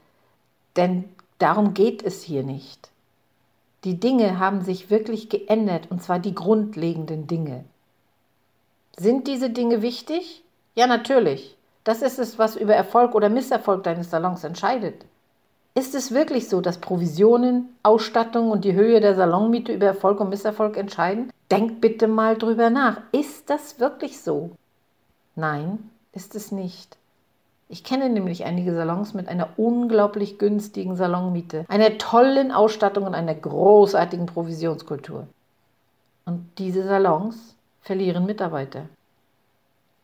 Denn 0.75 1.05
darum 1.39 1.73
geht 1.73 2.03
es 2.03 2.23
hier 2.23 2.43
nicht. 2.43 2.89
Die 3.85 3.97
Dinge 4.01 4.37
haben 4.37 4.65
sich 4.65 4.89
wirklich 4.89 5.29
geändert, 5.29 5.89
und 5.89 6.03
zwar 6.03 6.19
die 6.19 6.35
grundlegenden 6.35 7.27
Dinge. 7.27 7.63
Sind 8.99 9.27
diese 9.27 9.51
Dinge 9.51 9.81
wichtig? 9.81 10.43
Ja, 10.75 10.87
natürlich. 10.87 11.55
Das 11.83 12.01
ist 12.01 12.17
es, 12.19 12.39
was 12.39 12.55
über 12.55 12.73
Erfolg 12.73 13.13
oder 13.15 13.29
Misserfolg 13.29 13.83
deines 13.83 14.09
Salons 14.09 14.43
entscheidet. 14.43 15.05
Ist 15.75 15.93
es 15.93 16.11
wirklich 16.11 16.49
so, 16.49 16.59
dass 16.59 16.79
Provisionen, 16.79 17.69
Ausstattung 17.83 18.49
und 18.49 18.65
die 18.65 18.73
Höhe 18.73 18.99
der 18.99 19.13
Salonmiete 19.13 19.71
über 19.71 19.85
Erfolg 19.85 20.19
und 20.19 20.29
Misserfolg 20.29 20.75
entscheiden? 20.75 21.31
Denkt 21.51 21.79
bitte 21.79 22.07
mal 22.07 22.35
drüber 22.35 22.71
nach. 22.71 23.01
Ist 23.11 23.51
das 23.51 23.79
wirklich 23.79 24.19
so? 24.19 24.51
Nein, 25.35 25.91
ist 26.13 26.33
es 26.33 26.51
nicht. 26.51 26.97
Ich 27.69 27.83
kenne 27.83 28.09
nämlich 28.09 28.45
einige 28.45 28.73
Salons 28.73 29.13
mit 29.13 29.27
einer 29.27 29.49
unglaublich 29.57 30.39
günstigen 30.39 30.95
Salonmiete, 30.95 31.65
einer 31.67 31.99
tollen 31.99 32.51
Ausstattung 32.51 33.05
und 33.05 33.13
einer 33.13 33.35
großartigen 33.35 34.25
Provisionskultur. 34.25 35.27
Und 36.25 36.49
diese 36.57 36.83
Salons 36.83 37.55
verlieren 37.87 38.27
Mitarbeiter. 38.27 38.83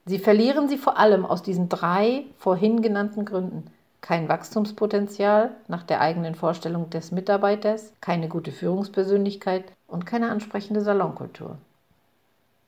Sie 0.06 0.18
verlieren 0.18 0.68
sie 0.68 0.78
vor 0.78 0.98
allem 0.98 1.26
aus 1.26 1.44
diesen 1.44 1.70
drei 1.70 2.24
vorhin 2.38 2.82
genannten 2.82 3.26
Gründen 3.26 3.70
kein 4.04 4.28
Wachstumspotenzial 4.28 5.52
nach 5.70 5.84
der 5.84 6.02
eigenen 6.02 6.36
Vorstellung 6.36 6.90
des 6.90 7.12
Mitarbeiters, 7.12 7.94
keine 8.02 8.28
gute 8.28 8.52
Führungspersönlichkeit 8.52 9.64
und 9.88 10.06
keine 10.06 10.30
ansprechende 10.30 10.82
Salonkultur. 10.82 11.58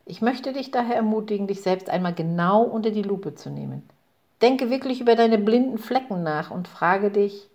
Ich 0.05 0.21
möchte 0.21 0.53
dich 0.53 0.71
daher 0.71 0.95
ermutigen, 0.95 1.47
dich 1.47 1.61
selbst 1.61 1.89
einmal 1.89 2.13
genau 2.13 2.63
unter 2.63 2.89
die 2.89 3.01
Lupe 3.01 3.35
zu 3.35 3.49
nehmen. 3.49 3.83
Denke 4.41 4.69
wirklich 4.69 5.01
über 5.01 5.15
deine 5.15 5.37
blinden 5.37 5.77
Flecken 5.77 6.23
nach 6.23 6.51
und 6.51 6.69
frage 6.69 7.11
dich, 7.11 7.49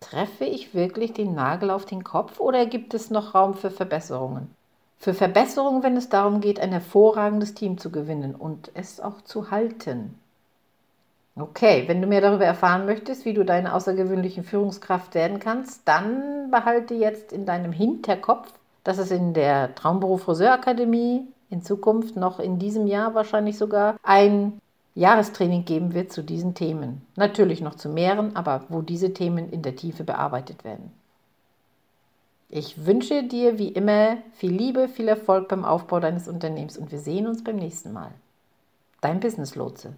treffe 0.00 0.46
ich 0.46 0.74
wirklich 0.74 1.12
den 1.12 1.34
Nagel 1.34 1.70
auf 1.70 1.84
den 1.84 2.04
Kopf 2.04 2.40
oder 2.40 2.64
gibt 2.64 2.94
es 2.94 3.10
noch 3.10 3.34
Raum 3.34 3.52
für 3.52 3.70
Verbesserungen? 3.70 4.48
Für 5.02 5.14
Verbesserungen, 5.14 5.82
wenn 5.82 5.96
es 5.96 6.10
darum 6.10 6.42
geht, 6.42 6.60
ein 6.60 6.72
hervorragendes 6.72 7.54
Team 7.54 7.78
zu 7.78 7.90
gewinnen 7.90 8.34
und 8.34 8.70
es 8.74 9.00
auch 9.00 9.22
zu 9.22 9.50
halten. 9.50 10.18
Okay, 11.34 11.84
wenn 11.86 12.02
du 12.02 12.06
mehr 12.06 12.20
darüber 12.20 12.44
erfahren 12.44 12.84
möchtest, 12.84 13.24
wie 13.24 13.32
du 13.32 13.42
deine 13.42 13.72
außergewöhnliche 13.72 14.42
Führungskraft 14.42 15.14
werden 15.14 15.38
kannst, 15.38 15.88
dann 15.88 16.50
behalte 16.50 16.92
jetzt 16.92 17.32
in 17.32 17.46
deinem 17.46 17.72
Hinterkopf, 17.72 18.52
dass 18.84 18.98
es 18.98 19.10
in 19.10 19.32
der 19.32 19.74
Traumberuf 19.74 20.24
Friseurakademie 20.24 21.26
in 21.48 21.62
Zukunft 21.62 22.16
noch 22.16 22.38
in 22.38 22.58
diesem 22.58 22.86
Jahr 22.86 23.14
wahrscheinlich 23.14 23.56
sogar 23.56 23.96
ein 24.02 24.60
Jahrestraining 24.94 25.64
geben 25.64 25.94
wird 25.94 26.12
zu 26.12 26.22
diesen 26.22 26.52
Themen. 26.52 27.00
Natürlich 27.16 27.62
noch 27.62 27.76
zu 27.76 27.88
mehreren, 27.88 28.36
aber 28.36 28.64
wo 28.68 28.82
diese 28.82 29.14
Themen 29.14 29.48
in 29.48 29.62
der 29.62 29.76
Tiefe 29.76 30.04
bearbeitet 30.04 30.62
werden. 30.62 30.92
Ich 32.52 32.84
wünsche 32.84 33.22
dir 33.22 33.58
wie 33.58 33.68
immer 33.68 34.18
viel 34.32 34.50
Liebe, 34.50 34.88
viel 34.88 35.06
Erfolg 35.06 35.46
beim 35.46 35.64
Aufbau 35.64 36.00
deines 36.00 36.26
Unternehmens 36.26 36.76
und 36.76 36.90
wir 36.90 36.98
sehen 36.98 37.28
uns 37.28 37.44
beim 37.44 37.54
nächsten 37.54 37.92
Mal. 37.92 38.10
Dein 39.00 39.20
Business 39.20 39.54
Lotse. 39.54 39.94